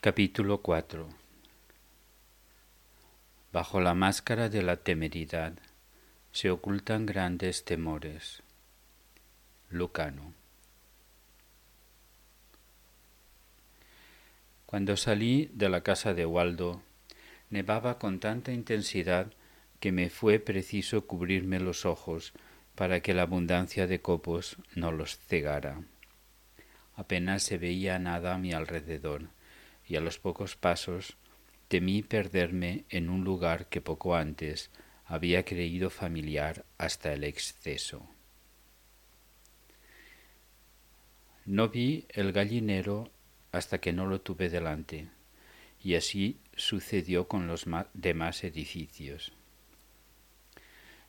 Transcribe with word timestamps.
Capítulo 0.00 0.62
4 0.62 1.08
Bajo 3.52 3.80
la 3.80 3.94
máscara 3.94 4.48
de 4.48 4.62
la 4.62 4.76
temeridad 4.76 5.54
se 6.30 6.50
ocultan 6.50 7.04
grandes 7.04 7.64
temores. 7.64 8.44
Lucano 9.70 10.34
Cuando 14.66 14.96
salí 14.96 15.50
de 15.52 15.68
la 15.68 15.80
casa 15.80 16.14
de 16.14 16.26
Waldo, 16.26 16.80
nevaba 17.50 17.98
con 17.98 18.20
tanta 18.20 18.52
intensidad 18.52 19.32
que 19.80 19.90
me 19.90 20.10
fue 20.10 20.38
preciso 20.38 21.08
cubrirme 21.08 21.58
los 21.58 21.84
ojos 21.84 22.34
para 22.76 23.00
que 23.00 23.14
la 23.14 23.22
abundancia 23.22 23.88
de 23.88 24.00
copos 24.00 24.58
no 24.76 24.92
los 24.92 25.18
cegara. 25.18 25.82
Apenas 26.94 27.42
se 27.42 27.58
veía 27.58 27.98
nada 27.98 28.36
a 28.36 28.38
mi 28.38 28.52
alrededor, 28.52 29.36
y 29.88 29.96
a 29.96 30.00
los 30.00 30.18
pocos 30.18 30.56
pasos 30.56 31.16
temí 31.68 32.02
perderme 32.02 32.84
en 32.90 33.08
un 33.08 33.24
lugar 33.24 33.68
que 33.68 33.80
poco 33.80 34.14
antes 34.14 34.70
había 35.04 35.44
creído 35.44 35.90
familiar 35.90 36.64
hasta 36.76 37.12
el 37.12 37.24
exceso. 37.24 38.08
No 41.46 41.70
vi 41.70 42.06
el 42.10 42.32
gallinero 42.32 43.10
hasta 43.52 43.78
que 43.80 43.94
no 43.94 44.06
lo 44.06 44.20
tuve 44.20 44.50
delante, 44.50 45.08
y 45.82 45.94
así 45.94 46.38
sucedió 46.54 47.26
con 47.26 47.46
los 47.46 47.64
demás 47.94 48.44
edificios. 48.44 49.32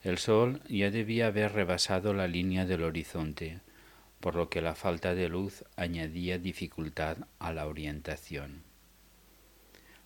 El 0.01 0.17
sol 0.17 0.61
ya 0.69 0.91
debía 0.91 1.27
haber 1.27 1.51
rebasado 1.51 2.13
la 2.13 2.27
línea 2.27 2.65
del 2.65 2.83
horizonte, 2.83 3.59
por 4.19 4.35
lo 4.35 4.49
que 4.49 4.61
la 4.61 4.75
falta 4.75 5.15
de 5.15 5.29
luz 5.29 5.63
añadía 5.75 6.37
dificultad 6.37 7.17
a 7.39 7.53
la 7.53 7.67
orientación. 7.67 8.63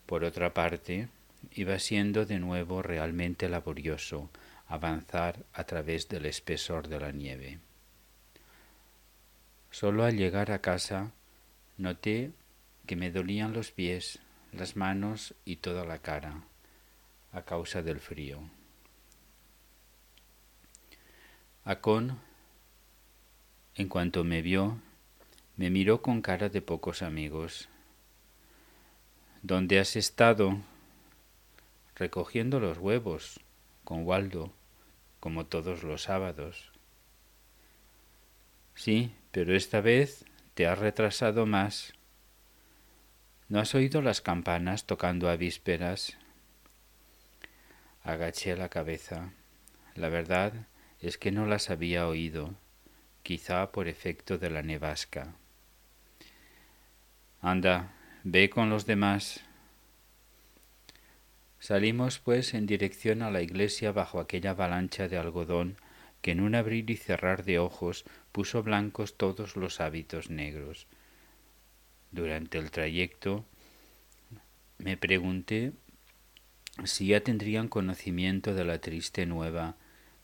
Por 0.05 0.23
otra 0.23 0.53
parte, 0.53 1.09
iba 1.51 1.79
siendo 1.79 2.25
de 2.25 2.39
nuevo 2.39 2.81
realmente 2.81 3.49
laborioso 3.49 4.29
avanzar 4.67 5.45
a 5.53 5.63
través 5.65 6.07
del 6.09 6.25
espesor 6.25 6.87
de 6.87 6.99
la 6.99 7.11
nieve. 7.11 7.59
Solo 9.71 10.03
al 10.03 10.15
llegar 10.15 10.51
a 10.51 10.61
casa 10.61 11.11
noté 11.77 12.31
que 12.85 12.95
me 12.95 13.11
dolían 13.11 13.53
los 13.53 13.71
pies, 13.71 14.19
las 14.51 14.75
manos 14.75 15.33
y 15.45 15.57
toda 15.57 15.85
la 15.85 15.99
cara 15.99 16.43
a 17.31 17.41
causa 17.41 17.81
del 17.81 17.99
frío. 17.99 18.39
Acon, 21.65 22.19
en 23.75 23.89
cuanto 23.89 24.23
me 24.23 24.41
vio, 24.41 24.77
me 25.55 25.69
miró 25.69 26.01
con 26.01 26.21
cara 26.21 26.49
de 26.49 26.61
pocos 26.61 27.01
amigos. 27.01 27.69
¿Dónde 29.41 29.79
has 29.79 29.95
estado? 29.95 30.57
Recogiendo 31.95 32.59
los 32.59 32.77
huevos, 32.77 33.39
con 33.83 34.05
Waldo, 34.05 34.53
como 35.19 35.45
todos 35.45 35.83
los 35.83 36.03
sábados. 36.03 36.71
Sí, 38.75 39.15
pero 39.31 39.55
esta 39.55 39.81
vez 39.81 40.25
te 40.53 40.67
has 40.67 40.77
retrasado 40.77 41.45
más. 41.45 41.93
¿No 43.49 43.59
has 43.59 43.75
oído 43.75 44.01
las 44.01 44.21
campanas 44.21 44.85
tocando 44.85 45.29
a 45.29 45.35
vísperas? 45.35 46.17
Agaché 48.03 48.55
la 48.55 48.69
cabeza. 48.69 49.33
La 49.95 50.09
verdad 50.09 50.67
es 50.99 51.17
que 51.17 51.31
no 51.31 51.45
las 51.45 51.69
había 51.69 52.07
oído, 52.07 52.55
quizá 53.23 53.71
por 53.71 53.87
efecto 53.87 54.37
de 54.37 54.49
la 54.49 54.61
nevasca. 54.61 55.35
Anda, 57.41 57.93
ve 58.23 58.49
con 58.49 58.69
los 58.69 58.85
demás. 58.85 59.41
Salimos, 61.59 62.19
pues, 62.19 62.53
en 62.53 62.65
dirección 62.65 63.21
a 63.21 63.31
la 63.31 63.41
iglesia 63.41 63.91
bajo 63.91 64.19
aquella 64.19 64.51
avalancha 64.51 65.07
de 65.07 65.17
algodón 65.17 65.77
que 66.21 66.31
en 66.31 66.39
un 66.39 66.55
abrir 66.55 66.89
y 66.89 66.95
cerrar 66.95 67.43
de 67.43 67.59
ojos 67.59 68.05
puso 68.31 68.63
blancos 68.63 69.17
todos 69.17 69.57
los 69.57 69.81
hábitos 69.81 70.29
negros. 70.29 70.87
Durante 72.11 72.57
el 72.57 72.71
trayecto 72.71 73.45
me 74.77 74.95
pregunté 74.95 75.73
si 76.85 77.07
ya 77.07 77.21
tendrían 77.21 77.67
conocimiento 77.67 78.53
de 78.53 78.65
la 78.65 78.79
triste 78.79 79.25
nueva 79.25 79.75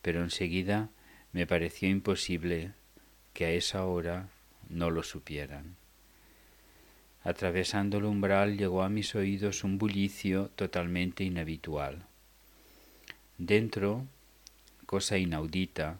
pero 0.02 0.24
enseguida 0.24 0.90
me 1.32 1.46
pareció 1.46 1.90
imposible 1.90 2.74
que 3.40 3.46
a 3.46 3.52
esa 3.52 3.86
hora 3.86 4.28
no 4.68 4.92
lo 4.92 5.02
supieran. 5.02 5.78
Atravesando 7.24 8.00
el 8.00 8.04
umbral 8.04 8.58
llegó 8.58 8.84
a 8.84 8.90
mis 8.90 9.16
oídos 9.16 9.64
un 9.64 9.78
bullicio 9.78 10.50
totalmente 10.58 11.24
inhabitual. 11.24 12.06
Dentro, 13.38 14.06
cosa 14.86 15.18
inaudita, 15.18 16.00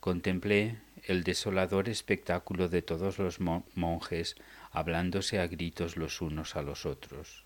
contemplé 0.00 0.78
el 1.04 1.22
desolador 1.22 1.88
espectáculo 1.88 2.68
de 2.68 2.82
todos 2.82 3.20
los 3.20 3.38
monjes 3.38 4.34
hablándose 4.72 5.38
a 5.38 5.46
gritos 5.46 5.96
los 5.96 6.20
unos 6.20 6.56
a 6.56 6.62
los 6.62 6.86
otros. 6.86 7.44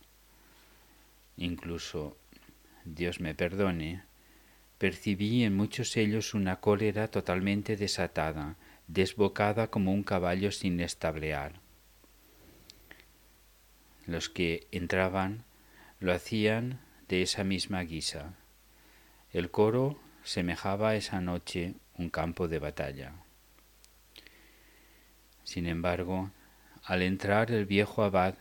Incluso, 1.37 2.17
Dios 2.87 3.21
me 3.21 3.35
perdone, 3.35 4.05
percibí 4.79 5.45
en 5.45 5.55
muchos 5.55 5.99
ellos 5.99 6.33
una 6.33 6.61
cólera 6.61 7.09
totalmente 7.09 7.77
desatada, 7.77 8.57
desbocada 8.89 9.69
como 9.69 9.93
un 9.93 10.03
caballo 10.03 10.51
sin 10.51 10.81
establear. 10.81 11.61
Los 14.07 14.29
que 14.31 14.67
entraban 14.73 15.45
lo 16.01 16.13
hacían 16.13 16.81
de 17.09 17.23
esa 17.23 17.45
misma 17.45 17.83
guisa. 17.83 18.35
El 19.33 19.51
coro 19.51 20.01
semejaba 20.25 20.97
esa 20.97 21.21
noche 21.21 21.75
un 21.95 22.09
campo 22.09 22.49
de 22.49 22.59
batalla. 22.59 23.13
Sin 25.45 25.67
embargo, 25.67 26.31
al 26.85 27.03
entrar 27.03 27.51
el 27.51 27.67
viejo 27.67 28.03
abad, 28.03 28.35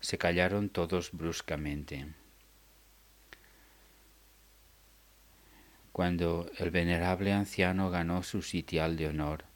se 0.00 0.18
callaron 0.18 0.68
todos 0.68 1.12
bruscamente. 1.12 2.06
Cuando 5.92 6.50
el 6.58 6.70
venerable 6.70 7.32
anciano 7.32 7.90
ganó 7.90 8.22
su 8.22 8.42
sitial 8.42 8.96
de 8.96 9.08
honor, 9.08 9.49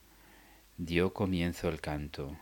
Dio 0.77 1.13
comienzo 1.13 1.69
el 1.69 1.81
canto. 1.81 2.37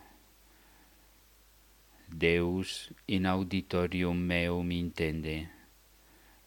Deus 2.07 2.89
in 3.05 3.27
auditorium 3.27 4.17
meum 4.17 4.71
intende. 4.71 5.49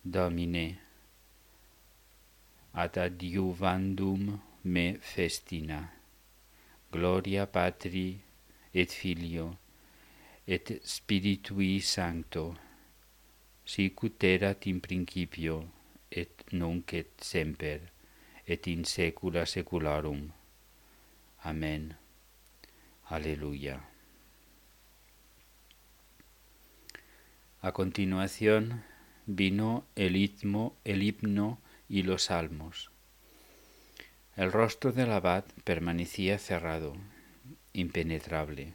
Domine, 0.02 0.78
ad 2.72 2.96
adiuvandum 2.96 4.40
me 4.64 4.98
festina. 4.98 5.88
Gloria 6.90 7.46
Patri 7.46 8.20
et 8.72 8.90
Filio 8.90 9.56
et 10.44 10.80
Spiritui 10.82 11.80
Sancto, 11.80 12.56
sicut 13.64 14.24
erat 14.24 14.66
in 14.66 14.80
principio 14.80 15.70
et 16.10 16.42
nunc 16.50 16.92
et 16.94 17.14
semper 17.20 17.80
et 18.44 18.66
in 18.66 18.82
saecula 18.82 19.46
saeculorum. 19.46 20.35
Amén. 21.46 21.96
Aleluya. 23.04 23.80
A 27.62 27.70
continuación 27.70 28.82
vino 29.26 29.86
el 29.94 30.16
himno, 30.16 30.74
el 30.82 31.04
himno 31.04 31.60
y 31.88 32.02
los 32.02 32.24
salmos. 32.24 32.90
El 34.34 34.50
rostro 34.50 34.90
del 34.90 35.12
abad 35.12 35.44
permanecía 35.62 36.40
cerrado, 36.40 36.96
impenetrable, 37.72 38.72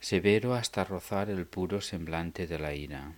severo 0.00 0.54
hasta 0.54 0.84
rozar 0.84 1.28
el 1.28 1.46
puro 1.46 1.82
semblante 1.82 2.46
de 2.46 2.58
la 2.58 2.72
ira. 2.72 3.12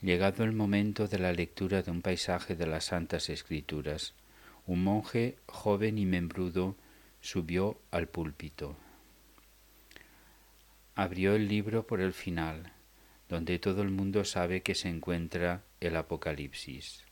Llegado 0.00 0.44
el 0.44 0.52
momento 0.52 1.08
de 1.08 1.18
la 1.18 1.32
lectura 1.32 1.82
de 1.82 1.90
un 1.90 2.02
paisaje 2.02 2.54
de 2.54 2.68
las 2.68 2.84
Santas 2.84 3.28
Escrituras, 3.30 4.14
un 4.64 4.84
monje 4.84 5.38
joven 5.46 5.98
y 5.98 6.06
membrudo 6.06 6.76
subió 7.20 7.80
al 7.90 8.06
púlpito. 8.06 8.76
Abrió 10.94 11.34
el 11.34 11.48
libro 11.48 11.84
por 11.84 12.00
el 12.00 12.12
final, 12.12 12.72
donde 13.28 13.58
todo 13.58 13.82
el 13.82 13.90
mundo 13.90 14.24
sabe 14.24 14.62
que 14.62 14.76
se 14.76 14.88
encuentra 14.88 15.64
el 15.80 15.96
Apocalipsis. 15.96 17.04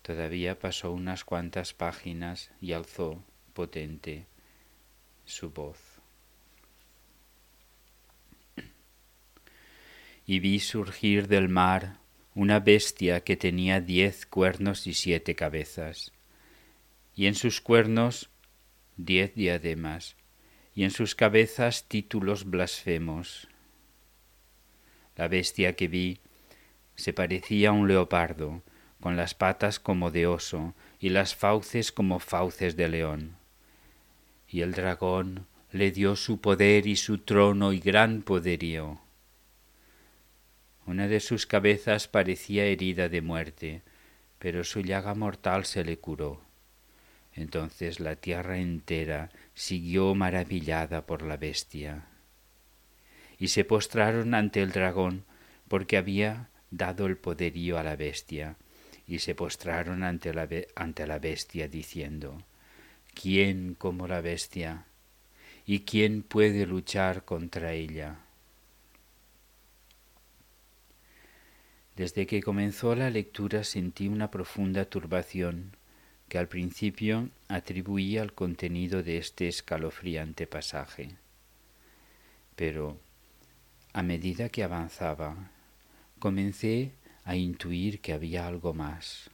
Todavía 0.00 0.58
pasó 0.58 0.92
unas 0.92 1.22
cuantas 1.24 1.74
páginas 1.74 2.50
y 2.62 2.72
alzó, 2.72 3.22
potente, 3.52 4.26
su 5.26 5.50
voz. 5.50 5.87
Y 10.28 10.40
vi 10.40 10.60
surgir 10.60 11.26
del 11.26 11.48
mar 11.48 11.96
una 12.34 12.60
bestia 12.60 13.24
que 13.24 13.38
tenía 13.38 13.80
diez 13.80 14.26
cuernos 14.26 14.86
y 14.86 14.92
siete 14.92 15.34
cabezas, 15.34 16.12
y 17.14 17.28
en 17.28 17.34
sus 17.34 17.62
cuernos 17.62 18.28
diez 18.98 19.34
diademas, 19.34 20.16
y 20.74 20.84
en 20.84 20.90
sus 20.90 21.14
cabezas 21.14 21.88
títulos 21.88 22.44
blasfemos. 22.44 23.48
La 25.16 25.28
bestia 25.28 25.74
que 25.76 25.88
vi 25.88 26.20
se 26.94 27.14
parecía 27.14 27.70
a 27.70 27.72
un 27.72 27.88
leopardo, 27.88 28.62
con 29.00 29.16
las 29.16 29.32
patas 29.32 29.80
como 29.80 30.10
de 30.10 30.26
oso 30.26 30.74
y 31.00 31.08
las 31.08 31.34
fauces 31.34 31.90
como 31.90 32.18
fauces 32.18 32.76
de 32.76 32.88
león. 32.90 33.36
Y 34.46 34.60
el 34.60 34.72
dragón 34.72 35.46
le 35.72 35.90
dio 35.90 36.16
su 36.16 36.42
poder 36.42 36.86
y 36.86 36.96
su 36.96 37.16
trono 37.16 37.72
y 37.72 37.80
gran 37.80 38.20
poderío. 38.20 39.00
Una 40.88 41.06
de 41.06 41.20
sus 41.20 41.44
cabezas 41.44 42.08
parecía 42.08 42.64
herida 42.64 43.10
de 43.10 43.20
muerte, 43.20 43.82
pero 44.38 44.64
su 44.64 44.80
llaga 44.80 45.14
mortal 45.14 45.66
se 45.66 45.84
le 45.84 45.98
curó. 45.98 46.40
Entonces 47.34 48.00
la 48.00 48.16
tierra 48.16 48.56
entera 48.56 49.28
siguió 49.52 50.14
maravillada 50.14 51.04
por 51.04 51.20
la 51.20 51.36
bestia. 51.36 52.06
Y 53.38 53.48
se 53.48 53.66
postraron 53.66 54.32
ante 54.32 54.62
el 54.62 54.72
dragón, 54.72 55.26
porque 55.68 55.98
había 55.98 56.48
dado 56.70 57.04
el 57.04 57.18
poderío 57.18 57.76
a 57.76 57.82
la 57.82 57.94
bestia, 57.94 58.56
y 59.06 59.18
se 59.18 59.34
postraron 59.34 60.02
ante 60.02 60.32
la, 60.32 60.48
ante 60.74 61.06
la 61.06 61.18
bestia, 61.18 61.68
diciendo, 61.68 62.46
¿quién 63.12 63.74
como 63.74 64.08
la 64.08 64.22
bestia? 64.22 64.86
¿Y 65.66 65.80
quién 65.80 66.22
puede 66.22 66.64
luchar 66.64 67.26
contra 67.26 67.74
ella? 67.74 68.20
Desde 71.98 72.28
que 72.28 72.44
comenzó 72.44 72.94
la 72.94 73.10
lectura 73.10 73.64
sentí 73.64 74.06
una 74.06 74.30
profunda 74.30 74.84
turbación 74.84 75.76
que 76.28 76.38
al 76.38 76.46
principio 76.46 77.28
atribuía 77.48 78.22
al 78.22 78.34
contenido 78.34 79.02
de 79.02 79.18
este 79.18 79.48
escalofriante 79.48 80.46
pasaje. 80.46 81.16
Pero 82.54 83.00
a 83.92 84.04
medida 84.04 84.48
que 84.48 84.62
avanzaba, 84.62 85.50
comencé 86.20 86.92
a 87.24 87.34
intuir 87.34 88.00
que 88.00 88.12
había 88.12 88.46
algo 88.46 88.74
más. 88.74 89.28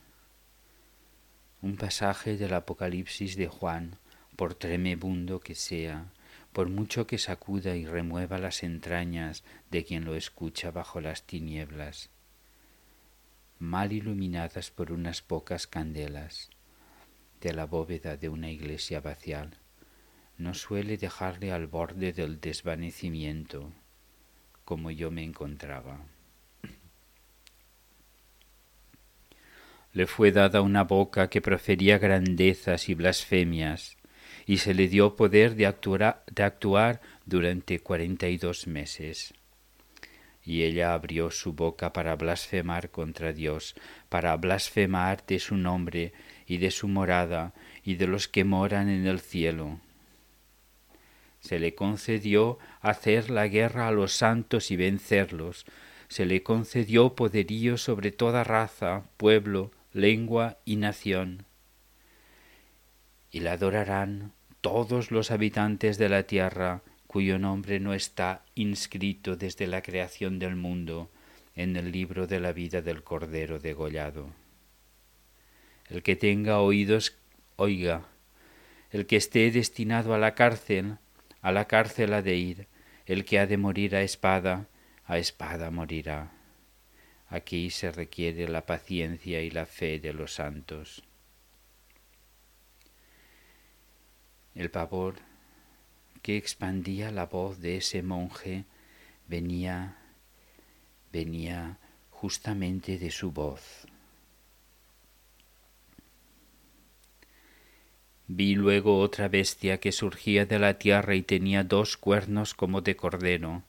Un 1.61 1.77
pasaje 1.77 2.39
del 2.39 2.55
Apocalipsis 2.55 3.37
de 3.37 3.47
Juan, 3.47 3.99
por 4.37 4.55
tremebundo 4.55 5.39
que 5.39 5.55
sea, 5.55 6.07
por 6.55 6.71
mucho 6.71 7.07
que 7.07 7.19
sacuda 7.19 7.77
y 7.77 7.85
remueva 7.85 8.39
las 8.39 8.63
entrañas 8.63 9.45
de 9.71 9.85
quien 9.85 10.07
lo 10.07 10.15
escucha 10.15 10.71
bajo 10.71 11.03
las 11.03 11.25
tinieblas, 11.25 12.09
mal 13.65 13.93
iluminadas 13.93 14.71
por 14.71 14.93
unas 14.93 15.23
pocas 15.23 15.67
candelas, 15.67 16.51
de 17.41 17.53
la 17.53 17.67
bóveda 17.67 18.17
de 18.17 18.29
una 18.29 18.51
iglesia 18.51 19.01
vacial, 19.01 19.59
no 20.39 20.55
suele 20.55 20.97
dejarle 20.97 21.53
al 21.53 21.67
borde 21.67 22.13
del 22.13 22.41
desvanecimiento, 22.41 23.73
como 24.65 24.91
yo 24.91 25.11
me 25.11 25.23
encontraba. 25.23 26.01
Le 29.93 30.07
fue 30.07 30.33
dada 30.33 30.61
una 30.61 30.85
boca 30.85 31.31
que 31.31 31.41
profería 31.41 31.99
grandezas 31.99 32.89
y 32.89 32.95
blasfemias, 32.95 33.97
y 34.47 34.59
se 34.59 34.75
le 34.75 34.89
dio 34.89 35.15
poder 35.17 35.55
de 35.55 35.67
actuar, 35.67 36.25
de 36.31 36.43
actuar 36.43 37.01
durante 37.25 37.79
cuarenta 37.79 38.29
y 38.29 38.37
dos 38.37 38.67
meses. 38.67 39.35
Y 40.45 40.63
ella 40.63 40.93
abrió 40.93 41.31
su 41.31 41.55
boca 41.55 41.93
para 41.93 42.17
blasfemar 42.17 42.91
contra 42.91 43.33
Dios, 43.33 43.75
para 44.09 44.37
blasfemar 44.37 45.25
de 45.27 45.39
su 45.39 45.57
nombre 45.57 46.13
y 46.47 46.59
de 46.59 46.71
su 46.71 46.87
morada 46.87 47.55
y 47.83 47.95
de 47.95 48.07
los 48.07 48.29
que 48.29 48.45
moran 48.45 48.89
en 48.89 49.07
el 49.07 49.21
cielo. 49.21 49.81
Se 51.41 51.59
le 51.59 51.75
concedió 51.75 52.59
hacer 52.81 53.31
la 53.31 53.49
guerra 53.49 53.89
a 53.89 53.93
los 53.93 54.13
santos 54.13 54.71
y 54.71 54.77
vencerlos. 54.77 55.67
Se 56.09 56.25
le 56.25 56.43
concedió 56.43 57.15
poderío 57.15 57.77
sobre 57.77 58.13
toda 58.13 58.45
raza, 58.45 59.05
pueblo, 59.19 59.71
lengua 59.93 60.59
y 60.65 60.77
nación. 60.77 61.45
Y 63.31 63.41
la 63.41 63.53
adorarán 63.53 64.33
todos 64.63 65.11
los 65.11 65.31
habitantes 65.31 65.99
de 65.99 66.09
la 66.09 66.23
tierra 66.23 66.81
cuyo 67.15 67.39
nombre 67.39 67.79
no 67.79 67.95
está 67.95 68.45
inscrito 68.57 69.37
desde 69.37 69.69
la 69.69 69.83
creación 69.83 70.41
del 70.41 70.57
mundo 70.57 71.13
en 71.55 71.77
el 71.77 71.93
libro 71.93 72.27
de 72.27 72.41
la 72.41 72.51
vida 72.51 72.83
del 72.83 73.05
Cordero 73.05 73.61
degollado. 73.61 74.33
El 75.89 76.03
que 76.03 76.17
tenga 76.17 76.59
oídos, 76.59 77.17
oiga. 77.55 78.09
El 78.91 79.07
que 79.07 79.15
esté 79.15 79.49
destinado 79.53 80.13
a 80.13 80.19
la 80.19 80.35
cárcel, 80.35 80.97
a 81.41 81.53
la 81.53 81.69
cárcel 81.69 82.15
ha 82.15 82.21
de 82.21 82.35
ir. 82.35 82.67
El 83.07 83.25
que 83.25 83.39
ha 83.39 83.47
de 83.47 83.59
morir 83.59 83.95
a 83.95 84.03
espada, 84.03 84.67
a 85.05 85.17
espada 85.17 85.71
morirá. 85.71 86.33
Aquí 87.29 87.71
se 87.71 87.93
requiere 87.93 88.49
la 88.49 88.67
paciencia 88.67 89.41
y 89.41 89.53
la 89.53 89.67
fe 89.67 90.01
de 90.01 90.15
los 90.15 90.35
santos. 90.35 91.05
El 94.57 94.69
pavor 94.73 95.15
que 96.25 96.39
expandía 96.39 97.11
la 97.11 97.27
voz 97.27 97.61
de 97.61 97.77
ese 97.77 98.03
monje 98.03 98.65
venía 99.29 99.99
venía 101.13 101.77
justamente 102.09 102.97
de 102.99 103.11
su 103.11 103.31
voz. 103.31 103.87
Vi 108.27 108.55
luego 108.55 109.01
otra 109.01 109.29
bestia 109.29 109.81
que 109.81 109.93
surgía 109.93 110.47
de 110.47 110.59
la 110.59 110.79
tierra 110.79 111.15
y 111.15 111.21
tenía 111.21 111.63
dos 111.63 111.99
cuernos 111.99 112.55
como 112.55 112.81
de 112.81 112.97
cordero, 112.97 113.63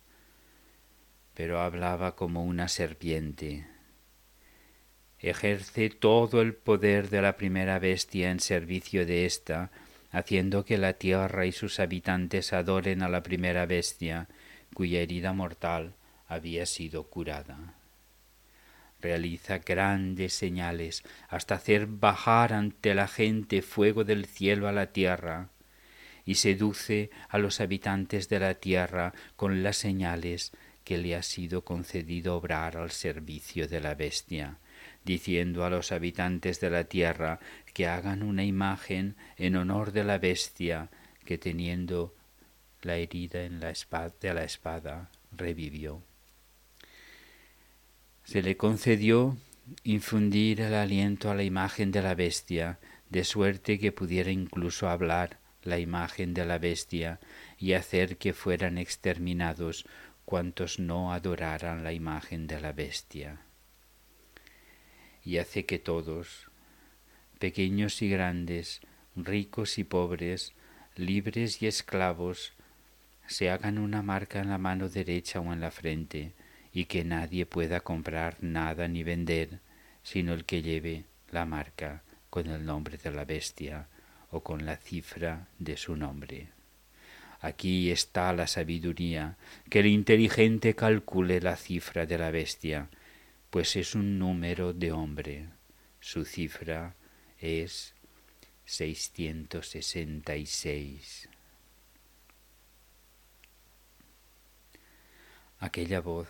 pero 1.33 1.59
hablaba 1.59 2.15
como 2.15 2.45
una 2.45 2.69
serpiente. 2.69 3.67
Ejerce 5.19 5.89
todo 5.89 6.41
el 6.41 6.53
poder 6.53 7.09
de 7.09 7.21
la 7.21 7.35
primera 7.35 7.79
bestia 7.79 8.31
en 8.31 8.39
servicio 8.39 9.05
de 9.05 9.25
ésta, 9.25 9.71
haciendo 10.15 10.63
que 10.63 10.77
la 10.77 10.93
tierra 10.93 11.45
y 11.45 11.51
sus 11.51 11.81
habitantes 11.81 12.53
adoren 12.53 13.03
a 13.03 13.09
la 13.09 13.21
primera 13.21 13.65
bestia, 13.65 14.29
cuya 14.73 15.01
herida 15.01 15.33
mortal 15.33 15.93
había 16.25 16.65
sido 16.65 17.09
curada. 17.09 17.73
Realiza 19.01 19.57
grandes 19.57 20.31
señales 20.31 21.03
hasta 21.27 21.55
hacer 21.55 21.87
bajar 21.87 22.53
ante 22.53 22.95
la 22.95 23.09
gente 23.09 23.61
fuego 23.61 24.05
del 24.05 24.25
cielo 24.25 24.69
a 24.69 24.71
la 24.71 24.93
tierra 24.93 25.49
y 26.23 26.35
seduce 26.35 27.09
a 27.27 27.37
los 27.37 27.59
habitantes 27.59 28.29
de 28.29 28.39
la 28.39 28.53
tierra 28.53 29.13
con 29.35 29.63
las 29.63 29.75
señales 29.75 30.53
que 30.85 30.97
le 30.97 31.17
ha 31.17 31.23
sido 31.23 31.65
concedido 31.65 32.37
obrar 32.37 32.77
al 32.77 32.91
servicio 32.91 33.67
de 33.67 33.81
la 33.81 33.95
bestia, 33.95 34.59
diciendo 35.05 35.63
a 35.63 35.69
los 35.69 35.91
habitantes 35.91 36.59
de 36.59 36.69
la 36.69 36.85
tierra 36.85 37.39
que 37.73 37.87
hagan 37.87 38.23
una 38.23 38.43
imagen 38.43 39.15
en 39.37 39.55
honor 39.55 39.91
de 39.91 40.03
la 40.03 40.17
bestia 40.17 40.89
que 41.23 41.37
teniendo 41.37 42.13
la 42.81 42.97
herida 42.97 43.43
en 43.43 43.59
la 43.59 43.69
espada, 43.69 44.13
de 44.19 44.33
la 44.33 44.43
espada 44.43 45.09
revivió 45.31 46.01
se 48.25 48.41
le 48.41 48.57
concedió 48.57 49.37
infundir 49.83 50.61
el 50.61 50.73
aliento 50.73 51.29
a 51.29 51.35
la 51.35 51.43
imagen 51.43 51.91
de 51.91 52.01
la 52.01 52.15
bestia, 52.15 52.79
de 53.09 53.23
suerte 53.23 53.79
que 53.79 53.91
pudiera 53.91 54.31
incluso 54.31 54.89
hablar 54.89 55.39
la 55.61 55.79
imagen 55.79 56.33
de 56.33 56.45
la 56.45 56.57
bestia 56.57 57.19
y 57.59 57.73
hacer 57.73 58.17
que 58.17 58.33
fueran 58.33 58.77
exterminados 58.77 59.85
cuantos 60.25 60.79
no 60.79 61.13
adoraran 61.13 61.83
la 61.83 61.93
imagen 61.93 62.47
de 62.47 62.59
la 62.59 62.73
bestia. 62.73 63.44
Y 65.25 65.39
hace 65.39 65.65
que 65.65 65.79
todos, 65.79 66.47
pequeños 67.39 68.01
y 68.01 68.09
grandes, 68.09 68.79
ricos 69.15 69.77
y 69.77 69.83
pobres, 69.83 70.53
libres 70.95 71.61
y 71.61 71.67
esclavos, 71.67 72.53
se 73.27 73.49
hagan 73.49 73.79
una 73.79 74.01
marca 74.03 74.39
en 74.39 74.49
la 74.49 74.59
mano 74.59 74.87
derecha 74.87 75.39
o 75.39 75.51
en 75.51 75.59
la 75.59 75.71
frente, 75.71 76.33
y 76.71 76.85
que 76.85 77.03
nadie 77.03 77.45
pueda 77.45 77.79
comprar 77.79 78.37
nada 78.41 78.87
ni 78.87 79.03
vender 79.03 79.59
sino 80.05 80.33
el 80.33 80.45
que 80.45 80.61
lleve 80.61 81.03
la 81.31 81.45
marca 81.45 82.03
con 82.29 82.47
el 82.47 82.63
nombre 82.63 82.97
de 82.97 83.11
la 83.11 83.25
bestia 83.25 83.87
o 84.29 84.41
con 84.41 84.65
la 84.65 84.77
cifra 84.77 85.47
de 85.57 85.75
su 85.77 85.95
nombre. 85.95 86.49
Aquí 87.41 87.89
está 87.89 88.31
la 88.31 88.45
sabiduría, 88.45 89.35
que 89.69 89.79
el 89.79 89.87
inteligente 89.87 90.75
calcule 90.75 91.41
la 91.41 91.55
cifra 91.55 92.05
de 92.05 92.19
la 92.19 92.29
bestia, 92.29 92.87
pues 93.55 93.71
es 93.77 93.95
un 93.95 94.19
número 94.19 94.73
de 94.73 94.91
hombre. 94.91 95.47
Su 96.01 96.25
cifra 96.25 96.93
es 97.39 97.93
666. 98.65 101.29
Aquella 105.59 106.01
voz 106.01 106.27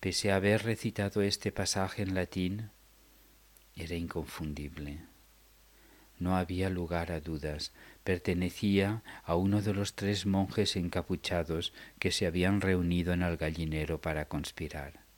pese 0.00 0.32
a 0.32 0.36
haber 0.36 0.64
recitado 0.64 1.22
este 1.22 1.52
pasaje 1.52 2.02
en 2.02 2.16
latín, 2.16 2.70
era 3.76 3.94
inconfundible. 3.94 4.98
no 6.18 6.36
había 6.36 6.68
lugar 6.68 7.12
a 7.12 7.20
dudas, 7.20 7.70
pertenecía 8.02 9.04
a 9.22 9.36
uno 9.36 9.62
de 9.62 9.72
los 9.72 9.94
tres 9.94 10.26
monjes 10.26 10.74
encapuchados 10.74 11.72
que 12.00 12.10
se 12.10 12.26
habían 12.26 12.60
reunido 12.60 13.12
en 13.12 13.22
el 13.22 13.36
gallinero 13.36 14.00
para 14.00 14.24
conspirar, 14.24 15.08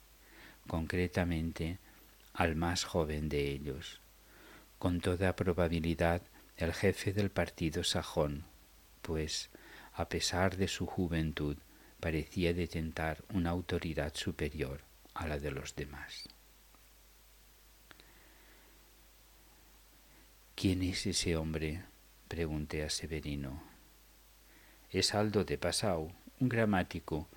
concretamente 0.67 1.79
al 2.35 2.57
más 2.57 2.85
joven 2.85 3.29
de 3.29 3.51
ellos, 3.51 4.01
con 4.79 5.01
toda 5.01 5.37
probabilidad 5.37 6.23
el 6.57 6.73
jefe 6.73 7.13
del 7.13 7.31
partido 7.31 7.85
sajón, 7.85 8.45
pues, 9.03 9.51
a 9.95 10.09
pesar 10.09 10.57
de 10.57 10.69
su 10.69 10.87
juventud, 10.87 11.57
parecía 12.01 12.55
detentar 12.55 13.23
una 13.29 13.51
autoridad 13.51 14.15
superior 14.15 14.81
a 15.15 15.27
la 15.27 15.39
de 15.39 15.51
los 15.51 15.75
demás. 15.77 16.29
¿Quién 20.55 20.83
es 20.83 21.07
ese 21.07 21.37
hombre? 21.37 21.83
pregunté 22.29 22.83
a 22.83 22.91
Severino. 22.91 23.63
Es 24.91 25.15
Aldo 25.15 25.45
de 25.45 25.59
Passau, 25.59 26.13
un 26.41 26.49
gramático, 26.49 27.29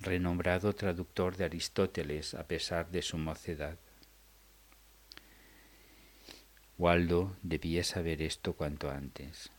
renombrado 0.00 0.74
traductor 0.74 1.36
de 1.36 1.44
Aristóteles 1.44 2.34
a 2.34 2.46
pesar 2.46 2.90
de 2.90 3.02
su 3.02 3.18
mocedad. 3.18 3.78
Waldo 6.76 7.36
debía 7.42 7.84
saber 7.84 8.20
esto 8.20 8.54
cuanto 8.54 8.90
antes. 8.90 9.50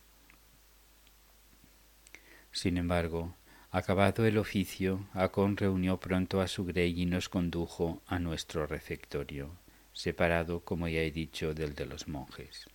Sin 2.52 2.78
embargo, 2.78 3.36
acabado 3.72 4.26
el 4.26 4.38
oficio, 4.38 5.08
Acon 5.14 5.58
reunió 5.58 6.00
pronto 6.00 6.42
a 6.42 6.48
su 6.48 6.66
grey 6.66 7.02
y 7.02 7.06
nos 7.06 7.30
condujo 7.30 8.02
a 8.08 8.20
nuestro 8.20 8.68
refectorio, 8.68 9.52
separado, 9.94 10.62
como 10.62 10.88
ya 10.88 11.02
he 11.02 11.12
dicho, 11.12 11.54
del 11.54 11.76
de 11.76 11.86
los 11.86 12.08
monjes. 12.08 12.70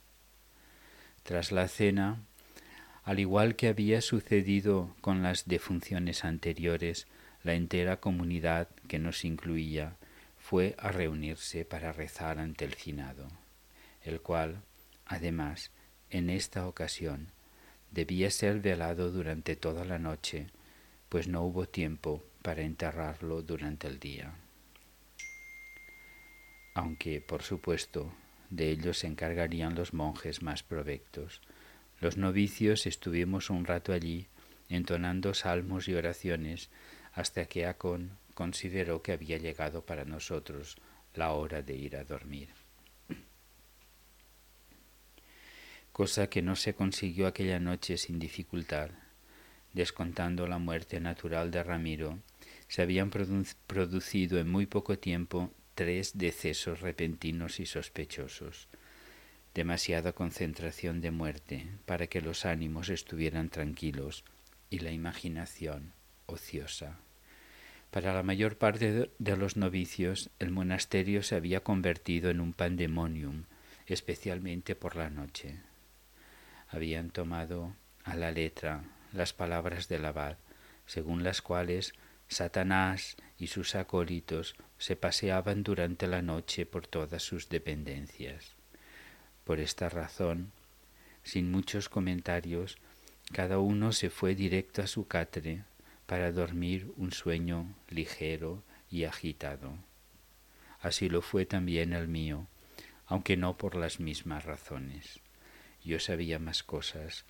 Tras 1.22 1.52
la 1.52 1.68
cena, 1.68 2.18
al 3.04 3.18
igual 3.18 3.56
que 3.56 3.68
había 3.68 4.00
sucedido 4.00 4.94
con 5.00 5.22
las 5.22 5.46
defunciones 5.46 6.24
anteriores, 6.24 7.06
la 7.42 7.54
entera 7.54 8.00
comunidad 8.00 8.68
que 8.88 8.98
nos 8.98 9.24
incluía 9.24 9.96
fue 10.38 10.74
a 10.78 10.90
reunirse 10.90 11.64
para 11.64 11.92
rezar 11.92 12.38
ante 12.38 12.64
el 12.64 12.74
finado, 12.74 13.28
el 14.02 14.20
cual, 14.20 14.62
además, 15.06 15.70
en 16.10 16.30
esta 16.30 16.66
ocasión, 16.66 17.28
debía 17.90 18.30
ser 18.30 18.60
velado 18.60 19.10
durante 19.10 19.56
toda 19.56 19.84
la 19.84 19.98
noche, 19.98 20.48
pues 21.08 21.28
no 21.28 21.42
hubo 21.42 21.66
tiempo 21.66 22.22
para 22.42 22.62
enterrarlo 22.62 23.42
durante 23.42 23.86
el 23.86 23.98
día. 23.98 24.34
Aunque, 26.74 27.20
por 27.20 27.42
supuesto, 27.42 28.12
de 28.48 28.70
ellos 28.70 28.98
se 28.98 29.06
encargarían 29.06 29.74
los 29.74 29.92
monjes 29.92 30.42
más 30.42 30.62
provectos. 30.62 31.40
Los 32.00 32.16
novicios 32.16 32.86
estuvimos 32.86 33.50
un 33.50 33.64
rato 33.64 33.92
allí, 33.92 34.26
entonando 34.68 35.34
salmos 35.34 35.88
y 35.88 35.94
oraciones, 35.94 36.70
hasta 37.20 37.44
que 37.44 37.66
Acon 37.66 38.10
consideró 38.34 39.02
que 39.02 39.12
había 39.12 39.36
llegado 39.36 39.84
para 39.84 40.06
nosotros 40.06 40.76
la 41.14 41.32
hora 41.32 41.60
de 41.60 41.76
ir 41.76 41.96
a 41.96 42.04
dormir. 42.04 42.48
Cosa 45.92 46.30
que 46.30 46.40
no 46.40 46.56
se 46.56 46.74
consiguió 46.74 47.26
aquella 47.26 47.60
noche 47.60 47.98
sin 47.98 48.18
dificultad. 48.18 48.90
Descontando 49.74 50.46
la 50.46 50.58
muerte 50.58 50.98
natural 50.98 51.50
de 51.50 51.62
Ramiro, 51.62 52.18
se 52.68 52.80
habían 52.80 53.10
producido 53.10 54.38
en 54.38 54.48
muy 54.48 54.64
poco 54.66 54.98
tiempo 54.98 55.52
tres 55.74 56.16
decesos 56.16 56.80
repentinos 56.80 57.60
y 57.60 57.66
sospechosos, 57.66 58.68
demasiada 59.54 60.12
concentración 60.12 61.02
de 61.02 61.10
muerte 61.10 61.66
para 61.84 62.06
que 62.06 62.22
los 62.22 62.46
ánimos 62.46 62.88
estuvieran 62.88 63.50
tranquilos 63.50 64.24
y 64.70 64.78
la 64.78 64.90
imaginación 64.90 65.92
ociosa. 66.26 66.98
Para 67.90 68.14
la 68.14 68.22
mayor 68.22 68.56
parte 68.56 69.10
de 69.18 69.36
los 69.36 69.56
novicios 69.56 70.30
el 70.38 70.52
monasterio 70.52 71.24
se 71.24 71.34
había 71.34 71.64
convertido 71.64 72.30
en 72.30 72.40
un 72.40 72.52
pandemonium, 72.52 73.44
especialmente 73.86 74.76
por 74.76 74.94
la 74.94 75.10
noche. 75.10 75.56
Habían 76.68 77.10
tomado 77.10 77.74
a 78.04 78.14
la 78.14 78.30
letra 78.30 78.84
las 79.12 79.32
palabras 79.32 79.88
del 79.88 80.04
abad, 80.04 80.36
según 80.86 81.24
las 81.24 81.42
cuales 81.42 81.92
Satanás 82.28 83.16
y 83.38 83.48
sus 83.48 83.74
acólitos 83.74 84.54
se 84.78 84.94
paseaban 84.94 85.64
durante 85.64 86.06
la 86.06 86.22
noche 86.22 86.66
por 86.66 86.86
todas 86.86 87.24
sus 87.24 87.48
dependencias. 87.48 88.54
Por 89.42 89.58
esta 89.58 89.88
razón, 89.88 90.52
sin 91.24 91.50
muchos 91.50 91.88
comentarios, 91.88 92.78
cada 93.32 93.58
uno 93.58 93.90
se 93.90 94.10
fue 94.10 94.36
directo 94.36 94.80
a 94.80 94.86
su 94.86 95.08
catre 95.08 95.64
para 96.10 96.32
dormir 96.32 96.92
un 96.96 97.12
sueño 97.12 97.72
ligero 97.88 98.64
y 98.90 99.04
agitado. 99.04 99.74
Así 100.80 101.08
lo 101.08 101.22
fue 101.22 101.46
también 101.46 101.92
el 101.92 102.08
mío, 102.08 102.48
aunque 103.06 103.36
no 103.36 103.56
por 103.56 103.76
las 103.76 104.00
mismas 104.00 104.44
razones. 104.44 105.20
Yo 105.84 106.00
sabía 106.00 106.40
más 106.40 106.64
cosas 106.64 107.24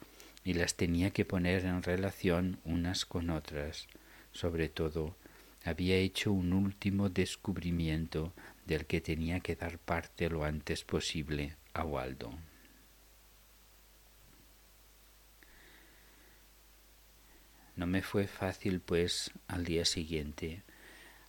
y 0.45 0.55
las 0.55 0.77
tenía 0.77 1.11
que 1.11 1.27
poner 1.27 1.67
en 1.67 1.83
relación 1.83 2.59
unas 2.65 3.05
con 3.05 3.29
otras, 3.29 3.87
sobre 4.33 4.71
todo, 4.71 5.15
había 5.63 5.97
hecho 5.97 6.33
un 6.33 6.55
último 6.55 7.11
descubrimiento 7.11 8.33
del 8.65 8.87
que 8.87 9.03
tenía 9.03 9.41
que 9.41 9.57
dar 9.57 9.79
parte 9.79 10.31
lo 10.31 10.43
antes 10.43 10.85
posible 10.85 11.55
a 11.75 11.85
Waldo. 11.85 12.33
No 17.81 17.87
me 17.87 18.03
fue 18.03 18.27
fácil, 18.27 18.81
pues, 18.81 19.31
al 19.49 19.65
día 19.65 19.87
siguiente, 19.87 20.63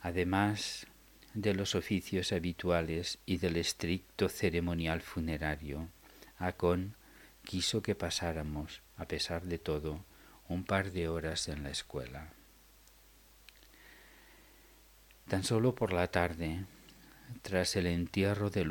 además 0.02 0.86
de 1.34 1.54
los 1.54 1.76
oficios 1.76 2.34
habituales 2.34 3.20
y 3.26 3.38
del 3.38 3.56
estricto 3.56 4.28
ceremonial 4.28 5.00
funerario, 5.00 5.88
Acon 6.38 6.94
quiso 7.46 7.82
que 7.82 7.96
pasáramos, 7.96 8.82
a 8.98 9.08
pesar 9.08 9.44
de 9.44 9.60
todo, 9.60 10.04
un 10.50 10.66
par 10.66 10.92
de 10.92 11.08
horas 11.08 11.48
en 11.48 11.64
la 11.64 11.70
escuela. 11.70 12.34
Tan 15.30 15.46
solo 15.46 15.74
por 15.74 15.94
la 15.94 16.12
tarde, 16.12 16.66
tras 17.44 17.78
el 17.78 17.86
entierro 17.86 18.50
de, 18.50 18.66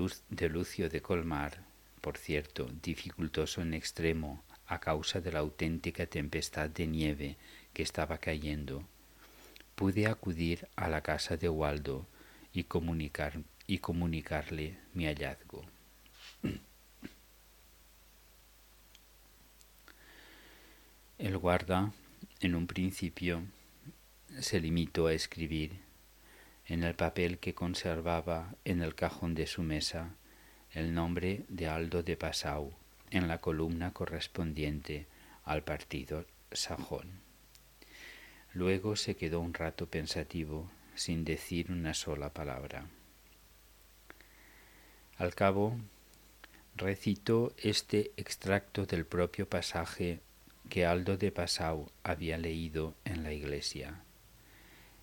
Lucio 0.50 0.90
de 0.90 1.00
Colmar, 1.00 1.62
por 2.02 2.18
cierto, 2.18 2.68
dificultoso 2.82 3.62
en 3.62 3.72
extremo 3.72 4.44
a 4.66 4.80
causa 4.80 5.22
de 5.22 5.32
la 5.32 5.38
auténtica 5.38 6.04
tempestad 6.04 6.68
de 6.68 6.87
nieve 6.87 7.38
que 7.72 7.82
estaba 7.82 8.18
cayendo, 8.18 8.86
pude 9.74 10.06
acudir 10.06 10.68
a 10.76 10.88
la 10.88 11.02
casa 11.02 11.36
de 11.36 11.48
Waldo 11.48 12.06
y, 12.52 12.64
comunicar, 12.64 13.40
y 13.66 13.78
comunicarle 13.78 14.78
mi 14.94 15.06
hallazgo. 15.06 15.64
El 21.18 21.38
guarda, 21.38 21.92
en 22.40 22.54
un 22.54 22.66
principio, 22.66 23.42
se 24.38 24.60
limitó 24.60 25.06
a 25.06 25.12
escribir 25.12 25.80
en 26.66 26.84
el 26.84 26.94
papel 26.94 27.38
que 27.38 27.54
conservaba 27.54 28.54
en 28.64 28.80
el 28.80 28.94
cajón 28.94 29.34
de 29.34 29.46
su 29.46 29.62
mesa 29.62 30.14
el 30.72 30.94
nombre 30.94 31.44
de 31.48 31.66
Aldo 31.68 32.02
de 32.02 32.16
Passau 32.16 32.72
en 33.10 33.28
la 33.28 33.38
columna 33.38 33.92
correspondiente 33.92 35.06
al 35.44 35.64
partido 35.64 36.24
sajón. 36.52 37.29
Luego 38.52 38.97
se 38.97 39.16
quedó 39.16 39.40
un 39.40 39.54
rato 39.54 39.87
pensativo 39.87 40.71
sin 40.95 41.25
decir 41.25 41.71
una 41.71 41.95
sola 41.95 42.33
palabra. 42.33 42.87
Al 45.19 45.35
cabo, 45.35 45.76
recitó 46.75 47.52
este 47.59 48.11
extracto 48.16 48.87
del 48.87 49.04
propio 49.04 49.49
pasaje 49.49 50.21
que 50.69 50.87
Aldo 50.87 51.16
de 51.16 51.30
Passau 51.30 51.90
había 52.02 52.38
leído 52.38 52.95
en 53.04 53.23
la 53.23 53.33
iglesia. 53.33 54.02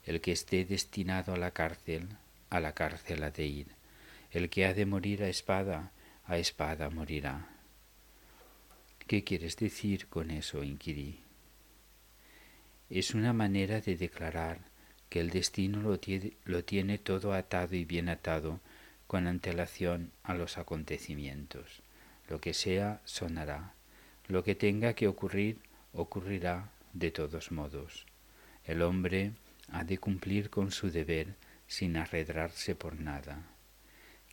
El 0.06 0.22
que 0.22 0.32
esté 0.32 0.66
destinado 0.66 1.34
a 1.34 1.38
la 1.38 1.52
cárcel, 1.52 2.08
a 2.50 2.60
la 2.60 2.74
cárcel 2.74 3.24
ha 3.24 3.32
de 3.32 3.46
ir. 3.46 3.68
El 4.32 4.50
que 4.50 4.66
ha 4.66 4.74
de 4.74 4.86
morir 4.86 5.24
a 5.24 5.30
espada, 5.30 5.92
a 6.26 6.38
espada 6.38 6.90
morirá. 6.90 7.48
¿Qué 9.08 9.24
quieres 9.24 9.56
decir 9.56 10.08
con 10.08 10.32
eso? 10.32 10.64
inquirí. 10.64 11.27
Es 12.90 13.14
una 13.14 13.34
manera 13.34 13.82
de 13.82 13.98
declarar 13.98 14.60
que 15.10 15.20
el 15.20 15.30
destino 15.30 15.82
lo 15.82 16.00
tiene, 16.00 16.34
lo 16.46 16.64
tiene 16.64 16.98
todo 16.98 17.34
atado 17.34 17.76
y 17.76 17.86
bien 17.86 18.10
atado 18.10 18.60
con 19.08 19.28
antelación 19.28 20.12
a 20.24 20.34
los 20.34 20.58
acontecimientos. 20.58 21.82
Lo 22.30 22.42
que 22.42 22.54
sea, 22.54 23.02
sonará. 23.06 23.74
Lo 24.28 24.44
que 24.44 24.56
tenga 24.56 24.94
que 24.94 25.08
ocurrir, 25.08 25.60
ocurrirá 25.94 26.72
de 26.94 27.12
todos 27.12 27.52
modos. 27.52 28.06
El 28.66 28.82
hombre 28.82 29.32
ha 29.72 29.84
de 29.84 29.98
cumplir 29.98 30.50
con 30.50 30.72
su 30.72 30.92
deber 30.92 31.36
sin 31.68 31.98
arredrarse 31.98 32.76
por 32.76 33.00
nada. 33.00 33.44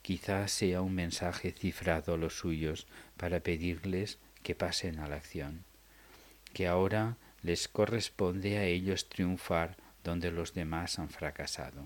quizás 0.02 0.52
sea 0.52 0.82
un 0.82 0.94
mensaje 0.94 1.52
cifrado 1.52 2.12
a 2.12 2.18
los 2.18 2.36
suyos 2.36 2.86
para 3.16 3.40
pedirles 3.40 4.18
que 4.42 4.54
pasen 4.54 4.98
a 4.98 5.08
la 5.08 5.16
acción, 5.16 5.64
que 6.52 6.66
ahora 6.66 7.16
les 7.44 7.68
corresponde 7.68 8.58
a 8.58 8.64
ellos 8.64 9.08
triunfar 9.08 9.76
donde 10.02 10.32
los 10.32 10.54
demás 10.54 10.98
han 10.98 11.10
fracasado. 11.10 11.84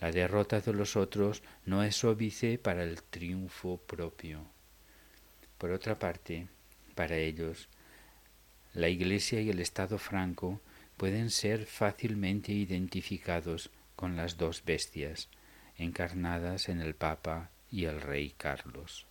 La 0.00 0.10
derrota 0.12 0.60
de 0.60 0.72
los 0.72 0.96
otros 0.96 1.42
no 1.66 1.82
es 1.82 2.04
óbice 2.04 2.58
para 2.58 2.84
el 2.84 3.02
triunfo 3.02 3.78
propio. 3.78 4.46
Por 5.58 5.72
otra 5.72 5.98
parte, 5.98 6.46
para 6.94 7.16
ellos, 7.16 7.68
la 8.72 8.88
Iglesia 8.88 9.40
y 9.40 9.50
el 9.50 9.58
Estado 9.58 9.98
franco 9.98 10.60
pueden 10.96 11.30
ser 11.30 11.66
fácilmente 11.66 12.52
identificados 12.52 13.70
con 13.96 14.16
las 14.16 14.36
dos 14.38 14.64
bestias 14.64 15.28
encarnadas 15.76 16.68
en 16.68 16.80
el 16.80 16.94
Papa 16.94 17.50
y 17.70 17.84
el 17.86 18.00
Rey 18.00 18.34
Carlos. 18.36 19.06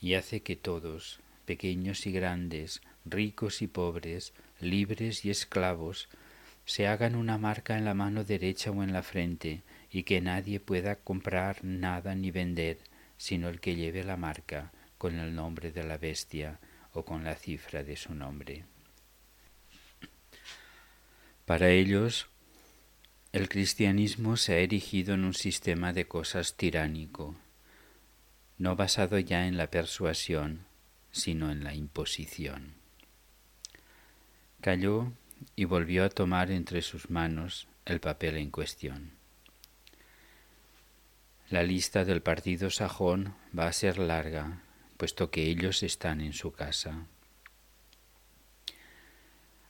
Y 0.00 0.14
hace 0.14 0.42
que 0.42 0.56
todos, 0.56 1.20
pequeños 1.44 2.06
y 2.06 2.12
grandes, 2.12 2.80
ricos 3.10 3.62
y 3.62 3.66
pobres, 3.66 4.32
libres 4.60 5.24
y 5.24 5.30
esclavos, 5.30 6.08
se 6.64 6.86
hagan 6.86 7.16
una 7.16 7.38
marca 7.38 7.76
en 7.76 7.84
la 7.84 7.94
mano 7.94 8.24
derecha 8.24 8.70
o 8.70 8.82
en 8.82 8.92
la 8.92 9.02
frente, 9.02 9.62
y 9.90 10.04
que 10.04 10.20
nadie 10.20 10.60
pueda 10.60 10.96
comprar 10.96 11.64
nada 11.64 12.14
ni 12.14 12.30
vender, 12.30 12.78
sino 13.16 13.48
el 13.48 13.60
que 13.60 13.74
lleve 13.74 14.04
la 14.04 14.16
marca 14.16 14.72
con 14.98 15.18
el 15.18 15.34
nombre 15.34 15.72
de 15.72 15.82
la 15.82 15.98
bestia 15.98 16.60
o 16.92 17.04
con 17.04 17.24
la 17.24 17.34
cifra 17.34 17.82
de 17.82 17.96
su 17.96 18.14
nombre. 18.14 18.64
Para 21.44 21.70
ellos, 21.70 22.28
el 23.32 23.48
cristianismo 23.48 24.36
se 24.36 24.54
ha 24.54 24.58
erigido 24.58 25.14
en 25.14 25.24
un 25.24 25.34
sistema 25.34 25.92
de 25.92 26.06
cosas 26.06 26.56
tiránico, 26.56 27.34
no 28.58 28.76
basado 28.76 29.18
ya 29.18 29.46
en 29.46 29.56
la 29.56 29.70
persuasión, 29.70 30.66
sino 31.10 31.50
en 31.50 31.64
la 31.64 31.74
imposición. 31.74 32.79
Calló 34.60 35.10
y 35.56 35.64
volvió 35.64 36.04
a 36.04 36.10
tomar 36.10 36.50
entre 36.50 36.82
sus 36.82 37.08
manos 37.08 37.66
el 37.86 37.98
papel 37.98 38.36
en 38.36 38.50
cuestión. 38.50 39.12
La 41.48 41.62
lista 41.62 42.04
del 42.04 42.20
partido 42.20 42.68
sajón 42.68 43.34
va 43.58 43.66
a 43.66 43.72
ser 43.72 43.98
larga, 43.98 44.62
puesto 44.98 45.30
que 45.30 45.44
ellos 45.44 45.82
están 45.82 46.20
en 46.20 46.34
su 46.34 46.52
casa. 46.52 47.06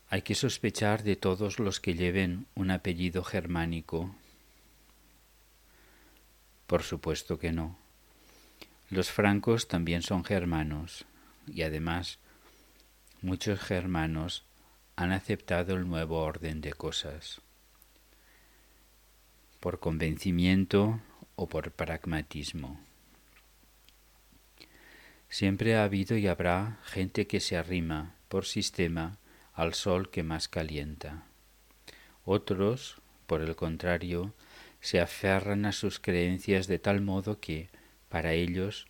Hay 0.09 0.23
que 0.23 0.35
sospechar 0.35 1.05
de 1.05 1.15
todos 1.15 1.61
los 1.61 1.79
que 1.79 1.95
lleven 1.95 2.47
un 2.57 2.73
apellido 2.73 3.23
germánico. 3.23 4.13
Por 6.67 6.83
supuesto 6.83 7.39
que 7.39 7.53
no. 7.53 7.79
Los 8.89 9.09
francos 9.13 9.69
también 9.69 10.03
son 10.03 10.25
germanos 10.25 11.05
y 11.47 11.63
además 11.63 12.19
muchos 13.23 13.61
germanos 13.61 14.45
han 15.01 15.13
aceptado 15.13 15.77
el 15.77 15.89
nuevo 15.89 16.19
orden 16.21 16.61
de 16.61 16.75
cosas, 16.75 17.41
por 19.59 19.81
convencimiento 19.81 21.01
o 21.37 21.49
por 21.49 21.73
pragmatismo. 21.73 22.79
Siempre 25.31 25.75
ha 25.75 25.85
habido 25.85 26.19
y 26.19 26.27
habrá 26.27 26.81
gente 26.85 27.27
que 27.27 27.41
se 27.41 27.57
arrima, 27.57 28.15
por 28.29 28.45
sistema, 28.45 29.17
al 29.55 29.73
sol 29.73 30.11
que 30.11 30.23
más 30.23 30.49
calienta. 30.49 31.23
Otros, 32.27 33.01
por 33.27 33.41
el 33.41 33.57
contrario, 33.57 34.35
se 34.83 35.01
aferran 35.01 35.65
a 35.65 35.73
sus 35.73 35.99
creencias 35.99 36.67
de 36.67 36.79
tal 36.79 37.01
modo 37.01 37.41
que, 37.41 37.71
para 38.11 38.35
ellos, 38.35 38.87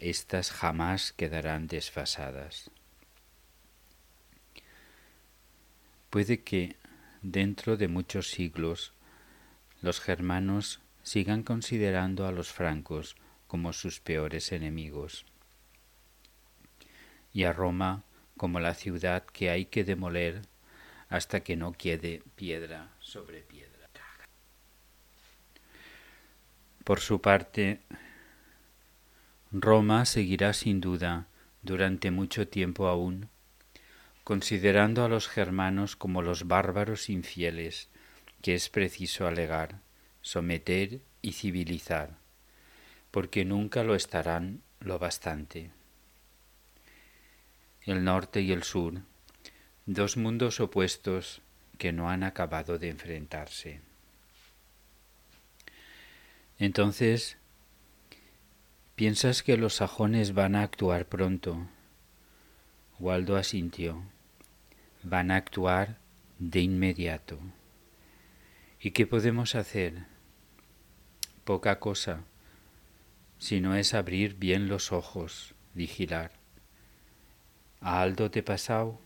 éstas 0.00 0.50
jamás 0.50 1.12
quedarán 1.12 1.66
desfasadas. 1.66 2.70
Puede 6.16 6.42
que 6.42 6.76
dentro 7.20 7.76
de 7.76 7.88
muchos 7.88 8.30
siglos 8.30 8.94
los 9.82 10.00
germanos 10.00 10.80
sigan 11.02 11.42
considerando 11.42 12.26
a 12.26 12.32
los 12.32 12.50
francos 12.50 13.16
como 13.46 13.74
sus 13.74 14.00
peores 14.00 14.50
enemigos 14.50 15.26
y 17.34 17.44
a 17.44 17.52
Roma 17.52 18.02
como 18.38 18.60
la 18.60 18.72
ciudad 18.72 19.26
que 19.26 19.50
hay 19.50 19.66
que 19.66 19.84
demoler 19.84 20.40
hasta 21.10 21.40
que 21.40 21.54
no 21.54 21.72
quede 21.72 22.22
piedra 22.34 22.94
sobre 22.98 23.42
piedra. 23.42 23.86
Por 26.82 27.00
su 27.00 27.20
parte, 27.20 27.82
Roma 29.52 30.06
seguirá 30.06 30.54
sin 30.54 30.80
duda 30.80 31.26
durante 31.60 32.10
mucho 32.10 32.48
tiempo 32.48 32.88
aún 32.88 33.28
considerando 34.26 35.04
a 35.04 35.08
los 35.08 35.28
germanos 35.28 35.94
como 35.94 36.20
los 36.20 36.48
bárbaros 36.48 37.10
infieles 37.10 37.88
que 38.42 38.56
es 38.56 38.68
preciso 38.68 39.28
alegar, 39.28 39.78
someter 40.20 40.98
y 41.22 41.34
civilizar, 41.34 42.18
porque 43.12 43.44
nunca 43.44 43.84
lo 43.84 43.94
estarán 43.94 44.62
lo 44.80 44.98
bastante. 44.98 45.70
El 47.82 48.02
norte 48.02 48.40
y 48.40 48.50
el 48.50 48.64
sur, 48.64 48.94
dos 49.86 50.16
mundos 50.16 50.58
opuestos 50.58 51.40
que 51.78 51.92
no 51.92 52.10
han 52.10 52.24
acabado 52.24 52.80
de 52.80 52.88
enfrentarse. 52.90 53.80
Entonces, 56.58 57.36
¿piensas 58.96 59.44
que 59.44 59.56
los 59.56 59.74
sajones 59.74 60.34
van 60.34 60.56
a 60.56 60.64
actuar 60.64 61.06
pronto? 61.06 61.68
Waldo 62.98 63.36
asintió 63.36 64.02
van 65.08 65.30
a 65.30 65.36
actuar 65.36 66.00
de 66.40 66.60
inmediato. 66.60 67.38
¿Y 68.80 68.90
qué 68.90 69.06
podemos 69.06 69.54
hacer? 69.54 70.04
Poca 71.44 71.78
cosa, 71.78 72.24
si 73.38 73.60
no 73.60 73.76
es 73.76 73.94
abrir 73.94 74.34
bien 74.34 74.66
los 74.66 74.90
ojos, 74.90 75.54
vigilar. 75.74 76.32
¿A 77.80 78.02
Aldo 78.02 78.32
te 78.32 78.42
pasado? 78.42 79.00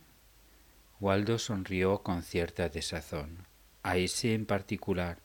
Waldo 1.01 1.39
sonrió 1.39 2.03
con 2.03 2.23
cierta 2.23 2.71
desazón, 2.71 3.47
a 3.83 3.99
ese 3.99 4.33
en 4.33 4.47
particular, 4.47 5.19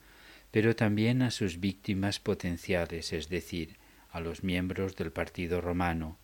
pero 0.51 0.75
también 0.75 1.21
a 1.21 1.31
sus 1.31 1.61
víctimas 1.61 2.19
potenciales, 2.19 3.13
es 3.13 3.29
decir, 3.29 3.77
a 4.11 4.19
los 4.19 4.43
miembros 4.43 4.97
del 4.97 5.13
Partido 5.13 5.61
Romano, 5.61 6.17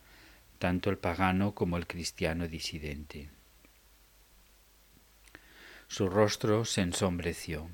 tanto 0.60 0.90
el 0.90 0.98
pagano 0.98 1.56
como 1.56 1.78
el 1.78 1.88
cristiano 1.88 2.50
disidente. 2.50 3.30
Su 5.92 6.08
rostro 6.08 6.64
se 6.64 6.80
ensombreció. 6.80 7.70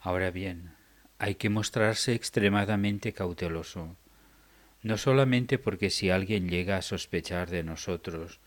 Ahora 0.00 0.32
bien, 0.32 0.72
hay 1.20 1.36
que 1.36 1.48
mostrarse 1.48 2.14
extremadamente 2.14 3.12
cauteloso, 3.12 3.94
no 4.82 4.98
solamente 4.98 5.56
porque 5.56 5.90
si 5.90 6.10
alguien 6.10 6.48
llega 6.48 6.76
a 6.76 6.82
sospechar 6.82 7.48
de 7.48 7.62
nosotros 7.62 8.40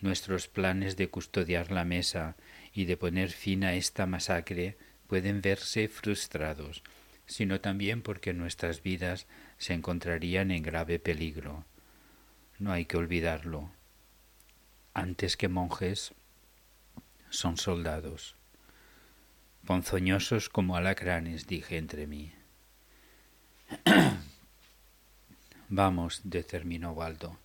nuestros 0.00 0.48
planes 0.48 0.96
de 0.96 1.10
custodiar 1.10 1.70
la 1.70 1.84
mesa 1.84 2.34
y 2.72 2.86
de 2.86 2.96
poner 2.96 3.28
fin 3.28 3.62
a 3.62 3.74
esta 3.74 4.06
masacre 4.06 4.78
pueden 5.06 5.42
verse 5.42 5.86
frustrados, 5.88 6.82
sino 7.26 7.60
también 7.60 8.00
porque 8.00 8.32
nuestras 8.32 8.82
vidas 8.82 9.26
se 9.58 9.74
encontrarían 9.74 10.50
en 10.50 10.62
grave 10.62 10.98
peligro. 10.98 11.66
No 12.58 12.72
hay 12.72 12.86
que 12.86 12.96
olvidarlo. 12.96 13.70
Antes 14.94 15.36
que 15.36 15.48
monjes, 15.48 16.14
son 17.32 17.56
soldados. 17.56 18.36
Ponzoñosos 19.66 20.48
como 20.50 20.76
alacranes, 20.76 21.46
dije 21.46 21.78
entre 21.78 22.06
mí. 22.06 22.32
Vamos, 25.68 26.20
determinó 26.24 26.92
Waldo, 26.92 27.38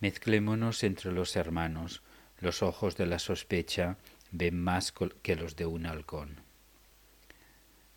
mezclémonos 0.00 0.82
entre 0.82 1.12
los 1.12 1.36
hermanos. 1.36 2.02
Los 2.40 2.62
ojos 2.62 2.96
de 2.96 3.06
la 3.06 3.18
sospecha 3.18 3.96
ven 4.32 4.60
más 4.60 4.92
que 5.22 5.36
los 5.36 5.54
de 5.56 5.66
un 5.66 5.86
halcón. 5.86 6.40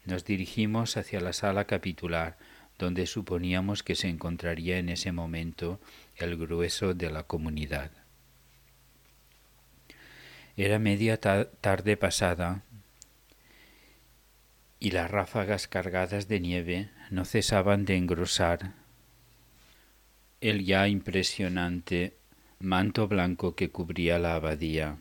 Nos 0.05 0.25
dirigimos 0.25 0.95
hacia 0.97 1.21
la 1.21 1.33
sala 1.33 1.65
capitular, 1.65 2.37
donde 2.77 3.07
suponíamos 3.07 3.83
que 3.83 3.95
se 3.95 4.09
encontraría 4.09 4.77
en 4.77 4.89
ese 4.89 5.11
momento 5.11 5.79
el 6.17 6.37
grueso 6.37 6.93
de 6.93 7.09
la 7.09 7.23
comunidad. 7.23 7.91
Era 10.63 10.77
media 10.77 11.19
tarde 11.19 11.97
pasada 11.97 12.61
y 14.79 14.91
las 14.91 15.09
ráfagas 15.09 15.67
cargadas 15.67 16.27
de 16.27 16.39
nieve 16.39 16.91
no 17.09 17.25
cesaban 17.25 17.83
de 17.83 17.97
engrosar 17.97 18.73
el 20.39 20.63
ya 20.63 20.87
impresionante 20.87 22.15
manto 22.59 23.07
blanco 23.07 23.55
que 23.55 23.71
cubría 23.71 24.19
la 24.19 24.35
abadía 24.35 24.97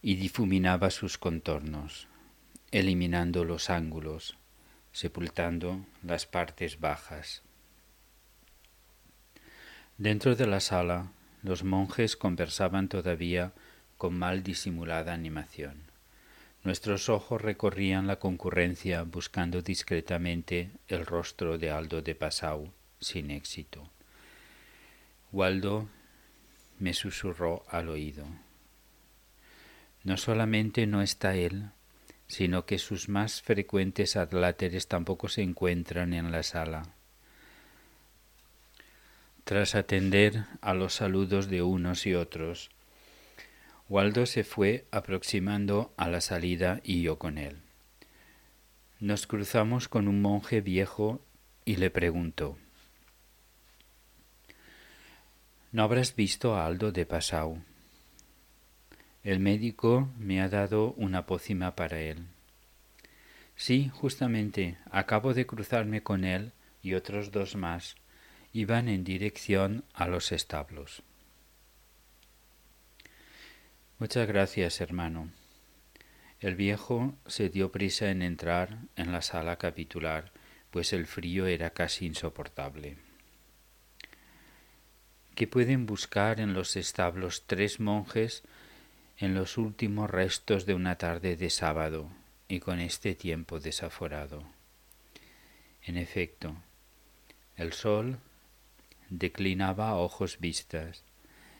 y 0.00 0.14
difuminaba 0.14 0.90
sus 0.90 1.18
contornos, 1.18 2.08
eliminando 2.70 3.44
los 3.44 3.68
ángulos, 3.68 4.38
sepultando 4.92 5.84
las 6.02 6.24
partes 6.24 6.80
bajas. 6.80 7.42
Dentro 9.98 10.36
de 10.36 10.46
la 10.46 10.60
sala, 10.60 11.12
los 11.42 11.64
monjes 11.64 12.16
conversaban 12.16 12.88
todavía 12.88 13.52
con 13.96 14.18
mal 14.18 14.42
disimulada 14.42 15.12
animación. 15.12 15.82
Nuestros 16.64 17.08
ojos 17.08 17.40
recorrían 17.40 18.06
la 18.06 18.18
concurrencia 18.18 19.02
buscando 19.02 19.62
discretamente 19.62 20.70
el 20.88 21.06
rostro 21.06 21.58
de 21.58 21.70
Aldo 21.70 22.02
de 22.02 22.14
Passau, 22.14 22.72
sin 23.00 23.30
éxito. 23.30 23.88
Waldo 25.32 25.88
me 26.78 26.94
susurró 26.94 27.64
al 27.68 27.88
oído. 27.88 28.26
No 30.04 30.16
solamente 30.16 30.86
no 30.86 31.02
está 31.02 31.36
él, 31.36 31.70
sino 32.26 32.66
que 32.66 32.78
sus 32.78 33.08
más 33.08 33.42
frecuentes 33.42 34.16
adláteres 34.16 34.86
tampoco 34.86 35.28
se 35.28 35.42
encuentran 35.42 36.12
en 36.12 36.30
la 36.30 36.42
sala. 36.42 36.94
Tras 39.48 39.74
atender 39.74 40.44
a 40.60 40.74
los 40.74 40.92
saludos 40.92 41.48
de 41.48 41.62
unos 41.62 42.06
y 42.06 42.12
otros, 42.12 42.68
Waldo 43.88 44.26
se 44.26 44.44
fue 44.44 44.84
aproximando 44.90 45.90
a 45.96 46.10
la 46.10 46.20
salida 46.20 46.82
y 46.84 47.00
yo 47.00 47.18
con 47.18 47.38
él. 47.38 47.56
Nos 49.00 49.26
cruzamos 49.26 49.88
con 49.88 50.06
un 50.06 50.20
monje 50.20 50.60
viejo 50.60 51.22
y 51.64 51.76
le 51.76 51.88
preguntó 51.88 52.58
¿No 55.72 55.82
habrás 55.82 56.14
visto 56.14 56.54
a 56.54 56.66
Aldo 56.66 56.92
de 56.92 57.06
Passau? 57.06 57.62
El 59.22 59.40
médico 59.40 60.10
me 60.18 60.42
ha 60.42 60.50
dado 60.50 60.92
una 60.98 61.24
pócima 61.24 61.74
para 61.74 61.98
él. 61.98 62.26
Sí, 63.56 63.90
justamente, 63.94 64.76
acabo 64.90 65.32
de 65.32 65.46
cruzarme 65.46 66.02
con 66.02 66.24
él 66.24 66.52
y 66.82 66.92
otros 66.92 67.32
dos 67.32 67.56
más. 67.56 67.96
Iban 68.58 68.88
en 68.88 69.04
dirección 69.04 69.84
a 69.94 70.08
los 70.08 70.32
establos. 70.32 71.04
Muchas 74.00 74.26
gracias, 74.26 74.80
hermano. 74.80 75.30
El 76.40 76.56
viejo 76.56 77.14
se 77.24 77.50
dio 77.50 77.70
prisa 77.70 78.10
en 78.10 78.20
entrar 78.20 78.78
en 78.96 79.12
la 79.12 79.22
sala 79.22 79.58
capitular, 79.58 80.32
pues 80.72 80.92
el 80.92 81.06
frío 81.06 81.46
era 81.46 81.70
casi 81.70 82.06
insoportable. 82.06 82.96
¿Qué 85.36 85.46
pueden 85.46 85.86
buscar 85.86 86.40
en 86.40 86.52
los 86.52 86.74
establos 86.74 87.44
tres 87.46 87.78
monjes 87.78 88.42
en 89.18 89.36
los 89.36 89.56
últimos 89.56 90.10
restos 90.10 90.66
de 90.66 90.74
una 90.74 90.96
tarde 90.98 91.36
de 91.36 91.50
sábado 91.50 92.10
y 92.48 92.58
con 92.58 92.80
este 92.80 93.14
tiempo 93.14 93.60
desaforado? 93.60 94.42
En 95.84 95.96
efecto, 95.96 96.56
el 97.54 97.72
sol 97.72 98.18
declinaba 99.10 99.88
a 99.88 99.96
ojos 99.96 100.38
vistas 100.38 101.04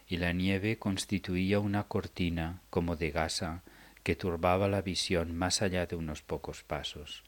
y 0.07 0.17
la 0.17 0.33
nieve 0.33 0.79
constituía 0.79 1.61
una 1.61 1.85
cortina 1.85 2.63
como 2.71 2.97
de 2.97 3.11
gasa 3.11 3.63
que 4.03 4.17
turbaba 4.17 4.69
la 4.69 4.83
visión 4.83 5.37
más 5.37 5.61
allá 5.61 5.87
de 5.87 5.97
unos 5.97 6.23
pocos 6.23 6.63
pasos. 6.63 7.25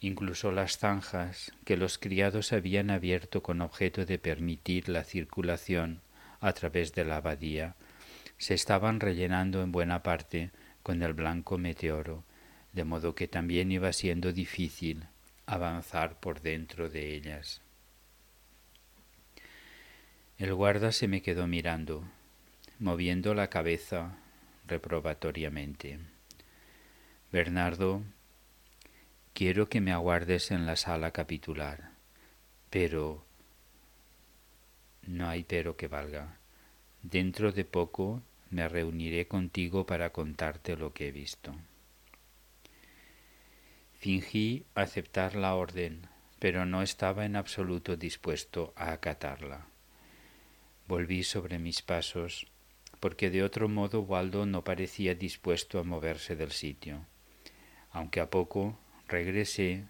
Incluso 0.00 0.52
las 0.52 0.78
zanjas 0.78 1.52
que 1.64 1.76
los 1.76 1.98
criados 1.98 2.52
habían 2.52 2.90
abierto 2.90 3.42
con 3.42 3.62
objeto 3.62 4.04
de 4.04 4.18
permitir 4.18 4.88
la 4.88 5.04
circulación 5.04 6.02
a 6.40 6.52
través 6.52 6.92
de 6.92 7.04
la 7.04 7.16
abadía 7.16 7.76
se 8.38 8.52
estaban 8.52 9.00
rellenando 9.00 9.62
en 9.62 9.72
buena 9.72 10.02
parte 10.02 10.50
con 10.82 11.02
el 11.02 11.14
blanco 11.14 11.56
meteoro, 11.56 12.24
de 12.72 12.84
modo 12.84 13.14
que 13.14 13.28
también 13.28 13.72
iba 13.72 13.92
siendo 13.94 14.32
difícil 14.32 15.06
avanzar 15.46 16.20
por 16.20 16.42
dentro 16.42 16.90
de 16.90 17.14
ellas. 17.14 17.62
El 20.38 20.52
guarda 20.52 20.92
se 20.92 21.08
me 21.08 21.22
quedó 21.22 21.46
mirando, 21.46 22.04
moviendo 22.78 23.32
la 23.32 23.48
cabeza 23.48 24.18
reprobatoriamente. 24.66 25.98
Bernardo, 27.32 28.02
quiero 29.32 29.70
que 29.70 29.80
me 29.80 29.92
aguardes 29.92 30.50
en 30.50 30.66
la 30.66 30.76
sala 30.76 31.12
capitular, 31.12 31.92
pero 32.68 33.24
no 35.06 35.26
hay 35.26 35.42
pero 35.42 35.78
que 35.78 35.88
valga. 35.88 36.36
Dentro 37.02 37.50
de 37.50 37.64
poco 37.64 38.22
me 38.50 38.68
reuniré 38.68 39.26
contigo 39.26 39.86
para 39.86 40.10
contarte 40.10 40.76
lo 40.76 40.92
que 40.92 41.08
he 41.08 41.12
visto. 41.12 41.54
Fingí 43.94 44.66
aceptar 44.74 45.34
la 45.34 45.54
orden, 45.54 46.08
pero 46.38 46.66
no 46.66 46.82
estaba 46.82 47.24
en 47.24 47.36
absoluto 47.36 47.96
dispuesto 47.96 48.74
a 48.76 48.92
acatarla. 48.92 49.66
Volví 50.88 51.24
sobre 51.24 51.58
mis 51.58 51.82
pasos, 51.82 52.46
porque 53.00 53.30
de 53.30 53.42
otro 53.42 53.68
modo 53.68 54.02
Waldo 54.02 54.46
no 54.46 54.62
parecía 54.62 55.14
dispuesto 55.14 55.80
a 55.80 55.84
moverse 55.84 56.36
del 56.36 56.52
sitio, 56.52 57.04
aunque 57.90 58.20
a 58.20 58.30
poco 58.30 58.78
regresé 59.08 59.84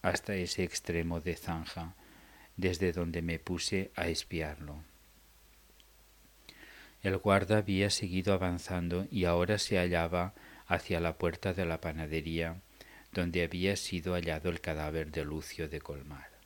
hasta 0.00 0.34
ese 0.34 0.64
extremo 0.64 1.20
de 1.20 1.36
zanja, 1.36 1.94
desde 2.56 2.92
donde 2.92 3.20
me 3.20 3.38
puse 3.38 3.90
a 3.94 4.08
espiarlo. 4.08 4.82
El 7.02 7.18
guarda 7.18 7.58
había 7.58 7.90
seguido 7.90 8.32
avanzando 8.32 9.06
y 9.10 9.24
ahora 9.24 9.58
se 9.58 9.76
hallaba 9.76 10.34
hacia 10.66 10.98
la 10.98 11.16
puerta 11.16 11.54
de 11.54 11.64
la 11.64 11.80
panadería, 11.80 12.60
donde 13.12 13.42
había 13.42 13.76
sido 13.76 14.14
hallado 14.14 14.50
el 14.50 14.60
cadáver 14.60 15.10
de 15.10 15.24
Lucio 15.24 15.68
de 15.68 15.80
Colmar. 15.80 16.37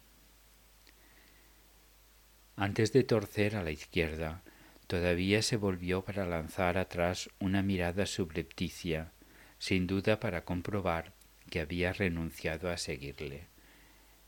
Antes 2.57 2.93
de 2.93 3.03
torcer 3.03 3.57
a 3.57 3.63
la 3.63 3.71
izquierda, 3.71 4.43
todavía 4.87 5.43
se 5.43 5.57
volvió 5.57 6.03
para 6.03 6.27
lanzar 6.27 6.77
atrás 6.77 7.31
una 7.39 7.63
mirada 7.63 8.07
subrepticia, 8.07 9.11
sin 9.59 9.87
duda 9.87 10.21
para 10.21 10.45
comprobar 10.45 11.13
que 11.51 11.61
había 11.61 11.93
renunciado 11.93 12.71
a 12.71 12.77
seguirle, 12.77 13.47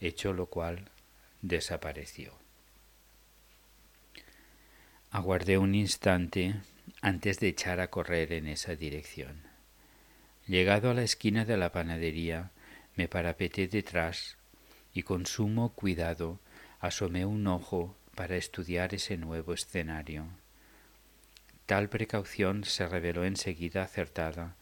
hecho 0.00 0.32
lo 0.32 0.46
cual 0.46 0.90
desapareció. 1.42 2.32
Aguardé 5.10 5.58
un 5.58 5.74
instante 5.74 6.54
antes 7.02 7.38
de 7.40 7.48
echar 7.48 7.80
a 7.80 7.88
correr 7.90 8.32
en 8.32 8.48
esa 8.48 8.74
dirección. 8.74 9.42
Llegado 10.46 10.90
a 10.90 10.94
la 10.94 11.02
esquina 11.02 11.44
de 11.44 11.56
la 11.56 11.72
panadería, 11.72 12.50
me 12.96 13.06
parapeté 13.06 13.68
detrás 13.68 14.37
y 14.92 15.02
con 15.02 15.26
sumo 15.26 15.72
cuidado 15.74 16.40
asomé 16.80 17.26
un 17.26 17.46
ojo 17.46 17.96
para 18.14 18.37
estudiar 18.37 18.94
ese 18.94 19.16
nuevo 19.16 19.53
escenario. 19.53 20.27
Tal 21.66 21.88
precaución 21.88 22.64
se 22.64 22.87
reveló 22.87 23.24
enseguida 23.24 23.83
acertada, 23.83 24.57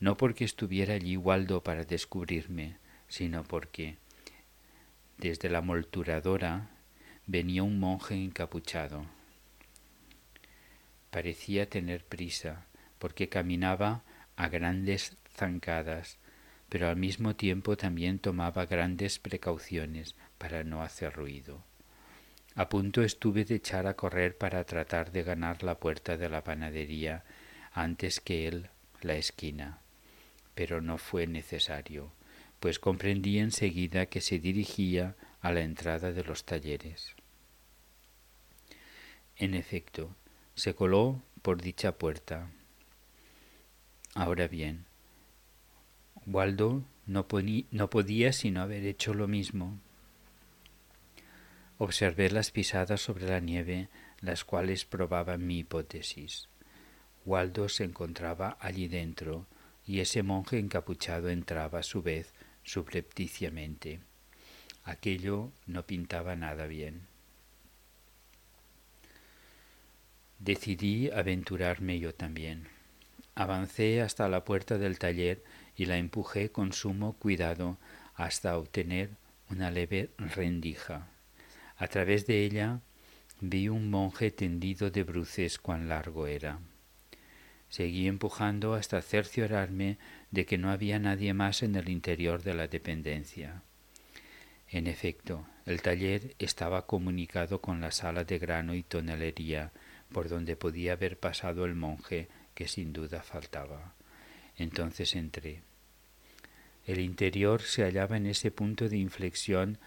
no 0.00 0.16
porque 0.16 0.44
estuviera 0.44 0.94
allí 0.94 1.16
Waldo 1.16 1.62
para 1.62 1.84
descubrirme, 1.84 2.76
sino 3.08 3.44
porque 3.44 3.96
desde 5.16 5.48
la 5.48 5.60
molturadora 5.60 6.70
venía 7.26 7.62
un 7.62 7.80
monje 7.80 8.14
encapuchado. 8.14 9.06
Parecía 11.10 11.68
tener 11.68 12.04
prisa, 12.04 12.66
porque 12.98 13.28
caminaba 13.28 14.02
a 14.36 14.48
grandes 14.48 15.16
zancadas, 15.34 16.18
pero 16.68 16.88
al 16.88 16.96
mismo 16.96 17.34
tiempo 17.34 17.76
también 17.76 18.18
tomaba 18.18 18.66
grandes 18.66 19.18
precauciones 19.18 20.14
para 20.36 20.62
no 20.64 20.82
hacer 20.82 21.14
ruido. 21.14 21.64
A 22.58 22.68
punto 22.68 23.04
estuve 23.04 23.44
de 23.44 23.54
echar 23.54 23.86
a 23.86 23.94
correr 23.94 24.36
para 24.36 24.64
tratar 24.64 25.12
de 25.12 25.22
ganar 25.22 25.62
la 25.62 25.78
puerta 25.78 26.16
de 26.16 26.28
la 26.28 26.42
panadería 26.42 27.22
antes 27.72 28.18
que 28.18 28.48
él 28.48 28.68
la 29.00 29.14
esquina, 29.14 29.78
pero 30.56 30.80
no 30.80 30.98
fue 30.98 31.28
necesario, 31.28 32.10
pues 32.58 32.80
comprendí 32.80 33.38
enseguida 33.38 34.06
que 34.06 34.20
se 34.20 34.40
dirigía 34.40 35.14
a 35.40 35.52
la 35.52 35.60
entrada 35.60 36.10
de 36.10 36.24
los 36.24 36.42
talleres. 36.42 37.14
En 39.36 39.54
efecto, 39.54 40.16
se 40.56 40.74
coló 40.74 41.22
por 41.42 41.62
dicha 41.62 41.92
puerta. 41.92 42.50
Ahora 44.16 44.48
bien, 44.48 44.84
Waldo 46.26 46.82
no, 47.06 47.24
no 47.70 47.90
podía 47.90 48.32
sino 48.32 48.62
haber 48.62 48.84
hecho 48.84 49.14
lo 49.14 49.28
mismo, 49.28 49.78
Observé 51.80 52.28
las 52.30 52.50
pisadas 52.50 53.00
sobre 53.00 53.28
la 53.28 53.38
nieve, 53.38 53.88
las 54.20 54.44
cuales 54.44 54.84
probaban 54.84 55.46
mi 55.46 55.60
hipótesis. 55.60 56.48
Waldo 57.24 57.68
se 57.68 57.84
encontraba 57.84 58.58
allí 58.60 58.88
dentro, 58.88 59.46
y 59.86 60.00
ese 60.00 60.24
monje 60.24 60.58
encapuchado 60.58 61.30
entraba 61.30 61.78
a 61.78 61.84
su 61.84 62.02
vez 62.02 62.34
subrepticiamente. 62.64 64.00
Aquello 64.82 65.52
no 65.66 65.86
pintaba 65.86 66.34
nada 66.34 66.66
bien. 66.66 67.06
Decidí 70.40 71.10
aventurarme 71.10 72.00
yo 72.00 72.12
también. 72.12 72.68
Avancé 73.36 74.02
hasta 74.02 74.28
la 74.28 74.44
puerta 74.44 74.78
del 74.78 74.98
taller 74.98 75.44
y 75.76 75.86
la 75.86 75.96
empujé 75.96 76.50
con 76.50 76.72
sumo 76.72 77.12
cuidado 77.14 77.78
hasta 78.14 78.58
obtener 78.58 79.10
una 79.48 79.70
leve 79.70 80.10
rendija. 80.18 81.08
A 81.78 81.86
través 81.86 82.26
de 82.26 82.44
ella 82.44 82.80
vi 83.40 83.68
un 83.68 83.88
monje 83.88 84.32
tendido 84.32 84.90
de 84.90 85.04
bruces 85.04 85.58
cuán 85.58 85.88
largo 85.88 86.26
era. 86.26 86.58
Seguí 87.68 88.08
empujando 88.08 88.74
hasta 88.74 89.00
cerciorarme 89.00 89.98
de 90.32 90.44
que 90.44 90.58
no 90.58 90.70
había 90.70 90.98
nadie 90.98 91.34
más 91.34 91.62
en 91.62 91.76
el 91.76 91.88
interior 91.88 92.42
de 92.42 92.54
la 92.54 92.66
dependencia. 92.66 93.62
En 94.70 94.86
efecto, 94.86 95.46
el 95.66 95.80
taller 95.80 96.34
estaba 96.38 96.86
comunicado 96.86 97.60
con 97.60 97.80
la 97.80 97.92
sala 97.92 98.24
de 98.24 98.38
grano 98.38 98.74
y 98.74 98.82
tonelería, 98.82 99.70
por 100.12 100.28
donde 100.28 100.56
podía 100.56 100.94
haber 100.94 101.18
pasado 101.18 101.64
el 101.64 101.74
monje 101.74 102.28
que 102.54 102.66
sin 102.66 102.92
duda 102.92 103.22
faltaba. 103.22 103.94
Entonces 104.56 105.14
entré. 105.14 105.62
El 106.86 107.00
interior 107.00 107.62
se 107.62 107.82
hallaba 107.82 108.16
en 108.16 108.26
ese 108.26 108.50
punto 108.50 108.88
de 108.88 108.96
inflexión 108.96 109.78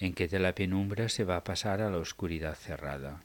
en 0.00 0.14
que 0.14 0.28
de 0.28 0.38
la 0.38 0.54
penumbra 0.54 1.10
se 1.10 1.24
va 1.24 1.36
a 1.36 1.44
pasar 1.44 1.82
a 1.82 1.90
la 1.90 1.98
oscuridad 1.98 2.54
cerrada. 2.54 3.22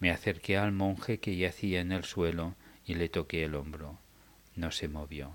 Me 0.00 0.10
acerqué 0.10 0.56
al 0.56 0.72
monje 0.72 1.20
que 1.20 1.36
yacía 1.36 1.80
en 1.80 1.92
el 1.92 2.04
suelo 2.04 2.56
y 2.84 2.94
le 2.94 3.08
toqué 3.08 3.44
el 3.44 3.54
hombro. 3.54 3.98
No 4.56 4.72
se 4.72 4.88
movió. 4.88 5.32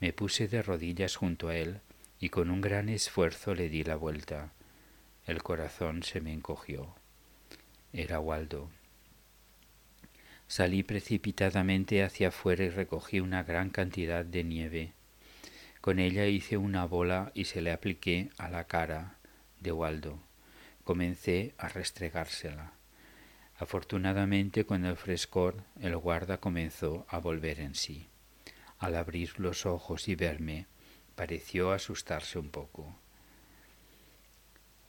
Me 0.00 0.12
puse 0.12 0.48
de 0.48 0.60
rodillas 0.60 1.14
junto 1.14 1.48
a 1.48 1.56
él 1.56 1.80
y 2.18 2.30
con 2.30 2.50
un 2.50 2.60
gran 2.60 2.88
esfuerzo 2.88 3.54
le 3.54 3.68
di 3.68 3.84
la 3.84 3.94
vuelta. 3.94 4.50
El 5.24 5.42
corazón 5.42 6.02
se 6.02 6.20
me 6.20 6.32
encogió. 6.32 6.94
Era 7.92 8.18
Waldo. 8.18 8.70
Salí 10.48 10.82
precipitadamente 10.82 12.02
hacia 12.02 12.28
afuera 12.28 12.64
y 12.64 12.70
recogí 12.70 13.20
una 13.20 13.44
gran 13.44 13.70
cantidad 13.70 14.24
de 14.24 14.42
nieve. 14.42 14.92
Con 15.80 16.00
ella 16.00 16.26
hice 16.26 16.56
una 16.56 16.84
bola 16.86 17.30
y 17.34 17.44
se 17.44 17.60
le 17.60 17.70
apliqué 17.70 18.30
a 18.38 18.48
la 18.48 18.64
cara 18.64 19.16
de 19.60 19.72
Waldo. 19.72 20.18
Comencé 20.84 21.54
a 21.58 21.68
restregársela. 21.68 22.72
Afortunadamente 23.58 24.66
con 24.66 24.84
el 24.84 24.96
frescor 24.96 25.64
el 25.80 25.96
guarda 25.96 26.38
comenzó 26.38 27.06
a 27.08 27.18
volver 27.18 27.60
en 27.60 27.74
sí. 27.74 28.08
Al 28.78 28.94
abrir 28.94 29.40
los 29.40 29.64
ojos 29.64 30.08
y 30.08 30.14
verme, 30.14 30.66
pareció 31.14 31.72
asustarse 31.72 32.38
un 32.38 32.50
poco. 32.50 32.94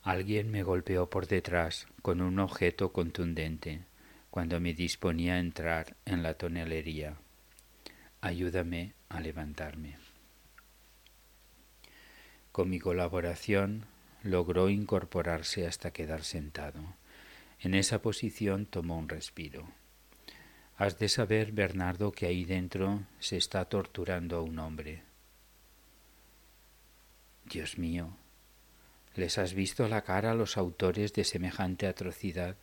Alguien 0.03 0.51
me 0.51 0.63
golpeó 0.63 1.09
por 1.09 1.27
detrás 1.27 1.87
con 2.01 2.21
un 2.21 2.39
objeto 2.39 2.91
contundente 2.91 3.81
cuando 4.29 4.59
me 4.59 4.73
disponía 4.73 5.35
a 5.35 5.39
entrar 5.39 5.95
en 6.05 6.21
la 6.23 6.35
tonelería. 6.35 7.15
Ayúdame 8.21 8.93
a 9.09 9.19
levantarme. 9.19 9.97
Con 12.51 12.69
mi 12.69 12.79
colaboración 12.79 13.85
logró 14.23 14.69
incorporarse 14.69 15.67
hasta 15.67 15.91
quedar 15.91 16.23
sentado. 16.23 16.81
En 17.59 17.73
esa 17.73 18.01
posición 18.01 18.65
tomó 18.65 18.97
un 18.97 19.09
respiro. 19.09 19.67
Has 20.77 20.99
de 20.99 21.09
saber, 21.09 21.51
Bernardo, 21.51 22.11
que 22.11 22.27
ahí 22.27 22.45
dentro 22.45 23.03
se 23.19 23.37
está 23.37 23.65
torturando 23.65 24.37
a 24.37 24.41
un 24.41 24.59
hombre. 24.59 25.01
Dios 27.45 27.77
mío, 27.77 28.15
¿les 29.15 29.37
has 29.37 29.53
visto 29.53 29.87
la 29.87 30.03
cara 30.03 30.31
a 30.31 30.35
los 30.35 30.57
autores 30.57 31.13
de 31.13 31.23
semejante 31.23 31.87
atrocidad? 31.87 32.57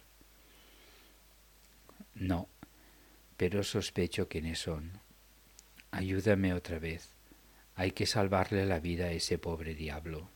No, 2.15 2.49
pero 3.37 3.65
sospecho 3.65 4.29
quiénes 4.29 4.61
son. 4.61 5.01
Ayúdame 5.91 6.55
otra 6.55 6.79
vez. 6.79 7.11
Hay 7.75 7.91
que 7.91 8.07
salvarle 8.07 8.67
la 8.67 8.79
vida 8.79 9.07
a 9.07 9.13
ese 9.13 9.39
pobre 9.39 9.75
diablo. 9.75 10.34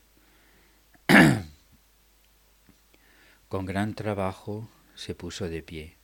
Con 3.49 3.65
gran 3.65 3.95
trabajo 3.95 4.69
se 4.93 5.15
puso 5.15 5.49
de 5.49 5.63
pie. 5.63 5.97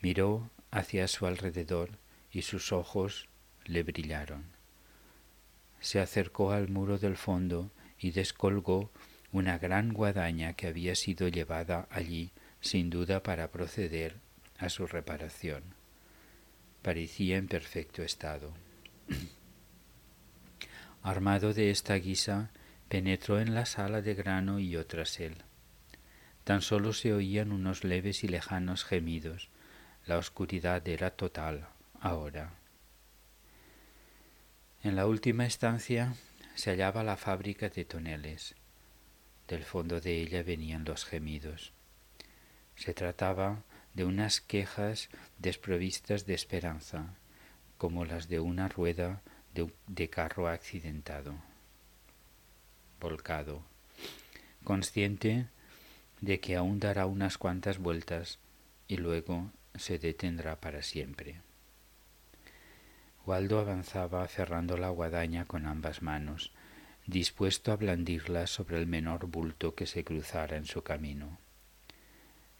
Miró 0.00 0.48
hacia 0.70 1.08
su 1.08 1.26
alrededor 1.26 1.98
y 2.30 2.42
sus 2.42 2.70
ojos 2.70 3.28
le 3.64 3.82
brillaron. 3.82 4.44
Se 5.80 5.98
acercó 5.98 6.52
al 6.52 6.68
muro 6.68 6.98
del 6.98 7.16
fondo 7.16 7.72
y 7.98 8.12
descolgó 8.12 8.92
una 9.32 9.58
gran 9.58 9.92
guadaña 9.92 10.52
que 10.52 10.68
había 10.68 10.94
sido 10.94 11.26
llevada 11.26 11.88
allí 11.90 12.30
sin 12.60 12.90
duda 12.90 13.24
para 13.24 13.50
proceder 13.50 14.14
a 14.58 14.68
su 14.68 14.86
reparación. 14.86 15.64
Parecía 16.80 17.38
en 17.38 17.48
perfecto 17.48 18.04
estado. 18.04 18.52
Armado 21.02 21.52
de 21.52 21.70
esta 21.70 21.96
guisa, 21.96 22.52
penetró 22.88 23.40
en 23.40 23.52
la 23.52 23.66
sala 23.66 24.00
de 24.00 24.14
grano 24.14 24.60
y 24.60 24.70
yo 24.70 24.86
tras 24.86 25.18
él. 25.18 25.34
Tan 26.46 26.62
solo 26.62 26.92
se 26.92 27.12
oían 27.12 27.50
unos 27.50 27.82
leves 27.82 28.22
y 28.22 28.28
lejanos 28.28 28.84
gemidos. 28.84 29.48
La 30.04 30.16
oscuridad 30.16 30.86
era 30.86 31.10
total 31.10 31.66
ahora. 32.00 32.52
En 34.84 34.94
la 34.94 35.08
última 35.08 35.44
estancia 35.44 36.14
se 36.54 36.70
hallaba 36.70 37.02
la 37.02 37.16
fábrica 37.16 37.68
de 37.68 37.84
toneles. 37.84 38.54
Del 39.48 39.64
fondo 39.64 40.00
de 40.00 40.20
ella 40.20 40.44
venían 40.44 40.84
los 40.84 41.04
gemidos. 41.04 41.72
Se 42.76 42.94
trataba 42.94 43.64
de 43.94 44.04
unas 44.04 44.40
quejas 44.40 45.08
desprovistas 45.38 46.26
de 46.26 46.34
esperanza, 46.34 47.16
como 47.76 48.04
las 48.04 48.28
de 48.28 48.38
una 48.38 48.68
rueda 48.68 49.20
de, 49.52 50.10
carro 50.10 50.46
accidentado, 50.46 51.34
volcado, 53.00 53.64
consciente 54.62 55.48
de 56.20 56.40
que 56.40 56.56
aún 56.56 56.80
dará 56.80 57.06
unas 57.06 57.38
cuantas 57.38 57.78
vueltas 57.78 58.38
y 58.88 58.96
luego 58.96 59.50
se 59.74 59.98
detendrá 59.98 60.60
para 60.60 60.82
siempre. 60.82 61.40
Waldo 63.26 63.58
avanzaba 63.58 64.26
cerrando 64.28 64.76
la 64.76 64.88
guadaña 64.88 65.44
con 65.44 65.66
ambas 65.66 66.02
manos, 66.02 66.52
dispuesto 67.06 67.72
a 67.72 67.76
blandirla 67.76 68.46
sobre 68.46 68.78
el 68.78 68.86
menor 68.86 69.26
bulto 69.26 69.74
que 69.74 69.86
se 69.86 70.04
cruzara 70.04 70.56
en 70.56 70.66
su 70.66 70.82
camino. 70.82 71.38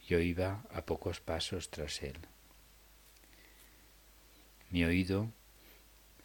Yo 0.06 0.18
iba 0.20 0.64
a 0.72 0.82
pocos 0.84 1.20
pasos 1.20 1.70
tras 1.70 2.02
él. 2.02 2.16
Mi 4.70 4.84
oído 4.84 5.30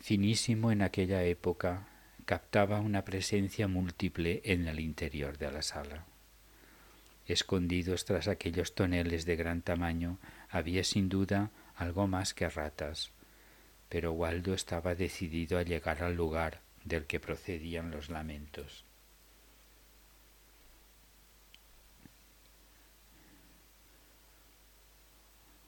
finísimo 0.02 0.72
en 0.72 0.82
aquella 0.82 1.24
época, 1.24 1.88
captaba 2.26 2.80
una 2.80 3.06
presencia 3.06 3.68
múltiple 3.68 4.42
en 4.44 4.68
el 4.68 4.80
interior 4.80 5.38
de 5.38 5.52
la 5.52 5.62
sala. 5.62 6.06
Escondidos 7.32 8.04
tras 8.04 8.28
aquellos 8.28 8.76
toneles 8.76 9.24
de 9.24 9.38
gran 9.38 9.62
tamaño 9.62 10.20
había 10.50 10.84
sin 10.84 11.08
duda 11.08 11.50
algo 11.78 12.06
más 12.06 12.34
que 12.34 12.50
ratas, 12.50 13.12
pero 13.88 14.12
Waldo 14.12 14.54
estaba 14.54 14.96
decidido 14.96 15.58
a 15.58 15.64
llegar 15.64 16.04
al 16.04 16.14
lugar 16.14 16.60
del 16.84 17.06
que 17.06 17.22
procedían 17.22 17.90
los 17.90 18.10
lamentos. 18.10 18.84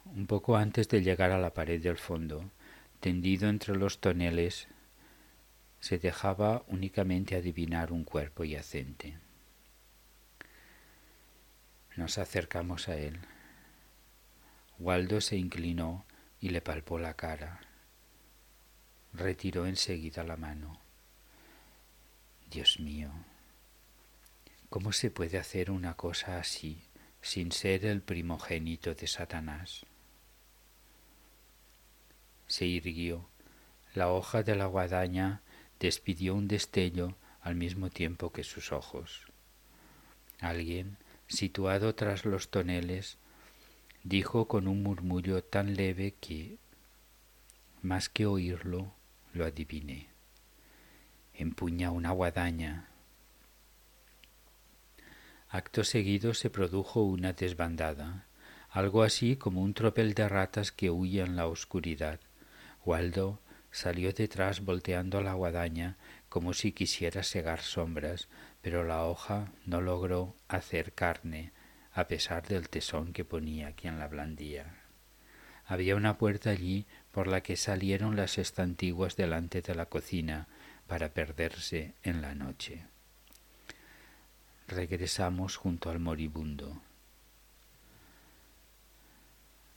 Un 0.04 0.28
poco 0.28 0.58
antes 0.58 0.90
de 0.90 1.02
llegar 1.02 1.32
a 1.32 1.40
la 1.40 1.54
pared 1.54 1.82
del 1.82 1.98
fondo, 1.98 2.44
tendido 3.00 3.48
entre 3.48 3.74
los 3.78 4.00
toneles, 4.00 4.68
se 5.80 5.98
dejaba 5.98 6.66
únicamente 6.68 7.38
adivinar 7.38 7.94
un 7.94 8.04
cuerpo 8.04 8.44
yacente. 8.44 9.23
Nos 11.96 12.18
acercamos 12.18 12.90
a 12.90 12.98
él. 12.98 13.20
Waldo 14.80 15.22
se 15.22 15.38
inclinó 15.38 16.06
y 16.40 16.50
le 16.50 16.62
palpó 16.62 17.00
la 17.00 17.16
cara. 17.16 17.62
Retiró 19.14 19.68
enseguida 19.68 20.24
la 20.24 20.38
mano. 20.38 20.80
Dios 22.50 22.80
mío, 22.80 23.12
¿cómo 24.70 24.92
se 24.92 25.12
puede 25.12 25.38
hacer 25.38 25.72
una 25.72 25.96
cosa 25.96 26.40
así 26.40 26.84
sin 27.22 27.52
ser 27.52 27.86
el 27.86 28.02
primogénito 28.02 28.94
de 28.94 29.08
Satanás? 29.08 29.86
se 32.54 32.66
irguió. 32.68 33.28
La 33.96 34.10
hoja 34.12 34.44
de 34.44 34.56
la 34.56 34.68
guadaña 34.68 35.42
despidió 35.80 36.36
un 36.36 36.48
destello 36.48 37.16
al 37.42 37.56
mismo 37.56 37.90
tiempo 37.90 38.32
que 38.32 38.44
sus 38.44 38.72
ojos. 38.72 39.26
Alguien, 40.40 40.98
situado 41.28 41.96
tras 41.96 42.26
los 42.26 42.50
toneles, 42.50 43.18
dijo 44.04 44.48
con 44.48 44.68
un 44.68 44.84
murmullo 44.84 45.44
tan 45.44 45.76
leve 45.76 46.14
que, 46.20 46.58
más 47.82 48.10
que 48.10 48.26
oírlo, 48.26 48.94
lo 49.34 49.46
adiviné. 49.46 50.08
Empuña 51.34 51.92
una 51.92 52.12
guadaña. 52.12 52.88
Acto 55.50 55.84
seguido 55.84 56.34
se 56.34 56.50
produjo 56.50 57.04
una 57.04 57.34
desbandada, 57.34 58.26
algo 58.70 59.04
así 59.04 59.36
como 59.36 59.62
un 59.62 59.74
tropel 59.74 60.14
de 60.14 60.28
ratas 60.28 60.72
que 60.72 60.90
huye 60.90 61.22
en 61.22 61.36
la 61.36 61.48
oscuridad. 61.48 62.20
Waldo 62.86 63.40
Salió 63.74 64.14
detrás 64.14 64.64
volteando 64.64 65.20
la 65.22 65.34
guadaña 65.34 65.98
como 66.30 66.54
si 66.54 66.74
quisiera 66.74 67.24
segar 67.24 67.62
sombras, 67.62 68.28
pero 68.64 68.86
la 68.86 69.04
hoja 69.04 69.52
no 69.66 69.82
logró 69.82 70.38
hacer 70.48 70.94
carne, 70.94 71.52
a 71.92 72.08
pesar 72.08 72.48
del 72.48 72.70
tesón 72.70 73.12
que 73.12 73.26
ponía 73.26 73.74
quien 73.74 74.00
la 74.00 74.08
blandía. 74.08 74.78
Había 75.66 75.98
una 75.98 76.18
puerta 76.18 76.50
allí 76.50 76.86
por 77.12 77.28
la 77.28 77.44
que 77.44 77.58
salieron 77.58 78.16
las 78.16 78.38
estantiguas 78.38 79.18
delante 79.18 79.62
de 79.62 79.76
la 79.76 79.88
cocina 79.88 80.48
para 80.88 81.10
perderse 81.10 81.94
en 82.04 82.22
la 82.22 82.36
noche. 82.36 82.86
Regresamos 84.70 85.58
junto 85.58 85.90
al 85.90 86.00
moribundo. 86.00 86.82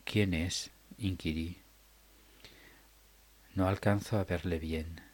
¿Quién 0.05 0.33
es? 0.33 0.71
inquirí. 0.97 1.59
No 3.55 3.67
alcanzo 3.67 4.17
a 4.17 4.25
verle 4.25 4.61
bien. 4.61 5.06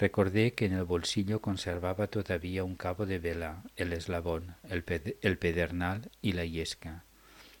Recordé 0.00 0.54
que 0.54 0.64
en 0.64 0.72
el 0.72 0.84
bolsillo 0.84 1.42
conservaba 1.42 2.06
todavía 2.06 2.64
un 2.64 2.74
cabo 2.74 3.04
de 3.04 3.18
vela, 3.18 3.64
el 3.76 3.92
eslabón, 3.92 4.56
el, 4.62 4.82
pedernal 4.82 6.10
y 6.22 6.32
la 6.32 6.46
yesca, 6.46 7.04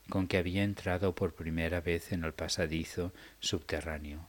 con 0.08 0.26
que 0.26 0.38
había 0.38 0.64
entrado 0.64 1.14
por 1.14 1.34
primera 1.34 1.82
vez 1.82 2.12
en 2.12 2.24
el 2.24 2.32
pasadizo 2.32 3.12
subterráneo. 3.40 4.26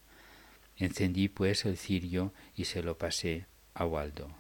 Encendí 0.76 1.30
pues 1.30 1.64
el 1.64 1.78
cirio 1.78 2.34
y 2.54 2.66
se 2.66 2.84
lo 2.84 2.98
pasé 2.98 3.46
a 3.76 3.86
Waldo. 3.86 4.36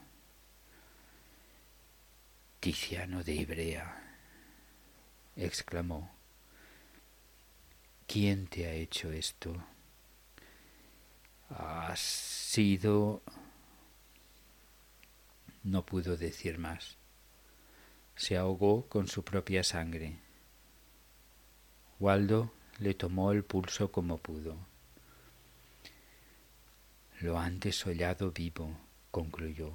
Tiziano 2.59 3.23
de 3.23 3.35
Ibrea, 3.35 4.17
exclamó. 5.37 6.11
¿Quién 8.05 8.47
te 8.47 8.65
ha 8.65 8.73
hecho 8.73 9.13
esto? 9.13 9.55
Ha 11.51 11.95
sido... 11.95 13.23
No 15.63 15.85
pudo 15.85 16.17
decir 16.17 16.57
más. 16.57 16.97
Se 18.15 18.35
ahogó 18.35 18.87
con 18.87 19.07
su 19.07 19.23
propia 19.23 19.63
sangre. 19.63 20.17
Waldo 21.99 22.51
le 22.79 22.95
tomó 22.95 23.31
el 23.31 23.43
pulso 23.43 23.91
como 23.91 24.17
pudo. 24.17 24.57
Lo 27.19 27.37
han 27.37 27.59
desollado 27.59 28.31
vivo, 28.31 28.75
concluyó. 29.11 29.71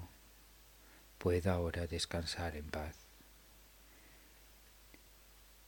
Pueda 1.19 1.53
ahora 1.53 1.87
descansar 1.87 2.57
en 2.57 2.67
paz. 2.67 2.97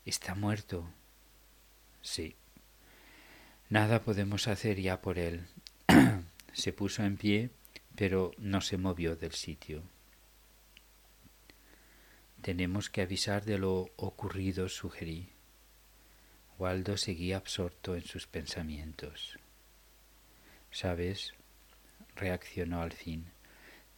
¿Está 0.05 0.35
muerto? 0.35 0.89
Sí. 2.03 2.35
Nada 3.71 4.03
podemos 4.03 4.49
hacer 4.49 4.81
ya 4.81 5.01
por 5.01 5.19
él. 5.19 5.47
se 6.53 6.73
puso 6.73 7.05
en 7.05 7.17
pie, 7.17 7.51
pero 7.95 8.33
no 8.39 8.61
se 8.61 8.79
movió 8.79 9.15
del 9.15 9.33
sitio. 9.33 9.85
Tenemos 12.43 12.89
que 12.91 13.03
avisar 13.03 13.45
de 13.45 13.59
lo 13.59 13.91
ocurrido, 13.97 14.69
sugerí. 14.69 15.29
Waldo 16.59 16.97
seguía 16.97 17.37
absorto 17.37 17.95
en 17.95 18.05
sus 18.05 18.27
pensamientos. 18.27 19.39
¿Sabes? 20.71 21.35
reaccionó 22.17 22.83
al 22.83 22.93
fin. 22.93 23.27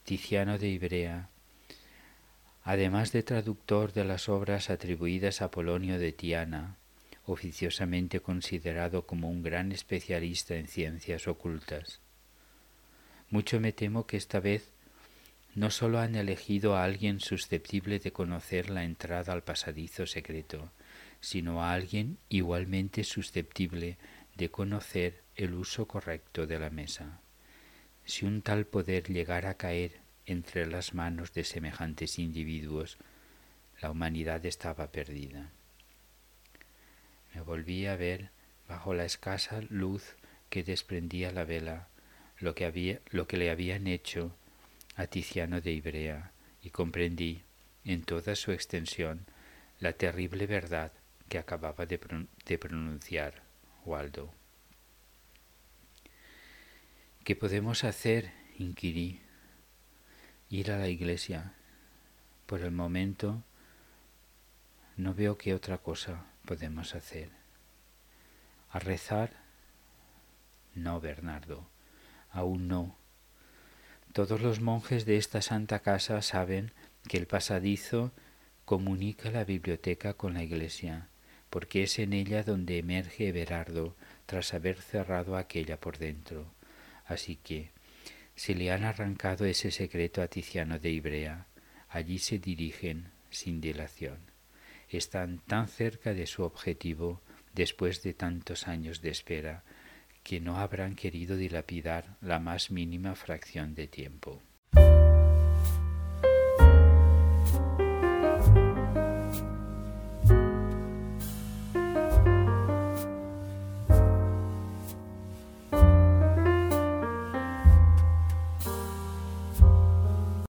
Tiziano 0.04 0.58
de 0.58 0.68
Ibrea, 0.68 1.30
además 2.62 3.12
de 3.12 3.22
traductor 3.22 3.92
de 3.92 4.04
las 4.04 4.28
obras 4.28 4.70
atribuidas 4.70 5.40
a 5.42 5.50
Polonio 5.50 5.98
de 5.98 6.12
Tiana, 6.12 6.76
oficiosamente 7.24 8.20
considerado 8.20 9.06
como 9.06 9.30
un 9.30 9.42
gran 9.42 9.72
especialista 9.72 10.56
en 10.56 10.66
ciencias 10.66 11.28
ocultas. 11.28 12.00
Mucho 13.30 13.60
me 13.60 13.72
temo 13.72 14.06
que 14.06 14.16
esta 14.16 14.40
vez 14.40 14.72
no 15.54 15.70
sólo 15.70 15.98
han 15.98 16.14
elegido 16.14 16.76
a 16.76 16.84
alguien 16.84 17.20
susceptible 17.20 17.98
de 17.98 18.12
conocer 18.12 18.70
la 18.70 18.84
entrada 18.84 19.32
al 19.32 19.42
pasadizo 19.42 20.06
secreto, 20.06 20.70
sino 21.20 21.62
a 21.62 21.72
alguien 21.72 22.18
igualmente 22.28 23.04
susceptible 23.04 23.98
de 24.36 24.50
conocer 24.50 25.22
el 25.36 25.54
uso 25.54 25.86
correcto 25.86 26.46
de 26.46 26.58
la 26.58 26.70
mesa. 26.70 27.20
Si 28.04 28.24
un 28.24 28.42
tal 28.42 28.66
poder 28.66 29.08
llegara 29.08 29.50
a 29.50 29.56
caer 29.56 30.00
entre 30.26 30.66
las 30.66 30.94
manos 30.94 31.32
de 31.32 31.44
semejantes 31.44 32.18
individuos, 32.18 32.96
la 33.80 33.90
humanidad 33.90 34.44
estaba 34.46 34.92
perdida. 34.92 35.50
Me 37.34 37.40
volví 37.40 37.86
a 37.86 37.96
ver 37.96 38.30
bajo 38.68 38.94
la 38.94 39.04
escasa 39.04 39.60
luz 39.68 40.16
que 40.48 40.62
desprendía 40.62 41.32
la 41.32 41.44
vela 41.44 41.88
lo 42.38 42.54
que, 42.54 42.64
había, 42.64 43.00
lo 43.10 43.26
que 43.26 43.36
le 43.36 43.50
habían 43.50 43.86
hecho 43.86 44.34
a 44.96 45.06
Tiziano 45.06 45.60
de 45.60 45.72
Ibrea 45.72 46.32
y 46.62 46.70
comprendí 46.70 47.42
en 47.84 48.02
toda 48.02 48.34
su 48.36 48.52
extensión 48.52 49.26
la 49.78 49.92
terrible 49.94 50.46
verdad 50.46 50.92
que 51.28 51.38
acababa 51.38 51.86
de, 51.86 51.98
pronunciar 52.58 53.42
Waldo. 53.84 54.32
¿Qué 57.24 57.36
podemos 57.36 57.84
hacer? 57.84 58.32
inquirí. 58.58 59.20
Ir 60.50 60.72
a 60.72 60.78
la 60.78 60.88
iglesia. 60.88 61.54
Por 62.46 62.60
el 62.60 62.72
momento 62.72 63.42
no 64.96 65.14
veo 65.14 65.38
qué 65.38 65.54
otra 65.54 65.78
cosa 65.78 66.26
podemos 66.44 66.94
hacer. 66.94 67.30
¿A 68.70 68.80
rezar? 68.80 69.32
No, 70.74 71.00
Bernardo, 71.00 71.68
aún 72.30 72.68
no. 72.68 72.99
Todos 74.12 74.40
los 74.40 74.60
monjes 74.60 75.04
de 75.04 75.16
esta 75.16 75.42
santa 75.42 75.80
casa 75.80 76.20
saben 76.22 76.72
que 77.08 77.16
el 77.16 77.26
pasadizo 77.26 78.12
comunica 78.64 79.30
la 79.30 79.44
biblioteca 79.44 80.14
con 80.14 80.34
la 80.34 80.42
iglesia, 80.42 81.08
porque 81.48 81.82
es 81.84 81.98
en 81.98 82.12
ella 82.12 82.42
donde 82.42 82.78
emerge 82.78 83.28
Everardo 83.28 83.96
tras 84.26 84.54
haber 84.54 84.80
cerrado 84.80 85.36
aquella 85.36 85.78
por 85.78 85.98
dentro. 85.98 86.46
Así 87.06 87.36
que, 87.36 87.70
si 88.34 88.54
le 88.54 88.70
han 88.70 88.84
arrancado 88.84 89.44
ese 89.44 89.70
secreto 89.70 90.22
a 90.22 90.28
Tiziano 90.28 90.78
de 90.78 90.90
Ibrea, 90.90 91.46
allí 91.88 92.18
se 92.18 92.38
dirigen 92.38 93.10
sin 93.30 93.60
dilación 93.60 94.30
están 94.96 95.38
tan 95.38 95.68
cerca 95.68 96.14
de 96.14 96.26
su 96.26 96.42
objetivo 96.42 97.20
después 97.54 98.02
de 98.02 98.14
tantos 98.14 98.66
años 98.68 99.00
de 99.00 99.10
espera 99.10 99.62
que 100.22 100.40
no 100.40 100.58
habrán 100.58 100.94
querido 100.94 101.36
dilapidar 101.36 102.16
la 102.20 102.38
más 102.38 102.70
mínima 102.70 103.14
fracción 103.14 103.74
de 103.74 103.88
tiempo. 103.88 104.42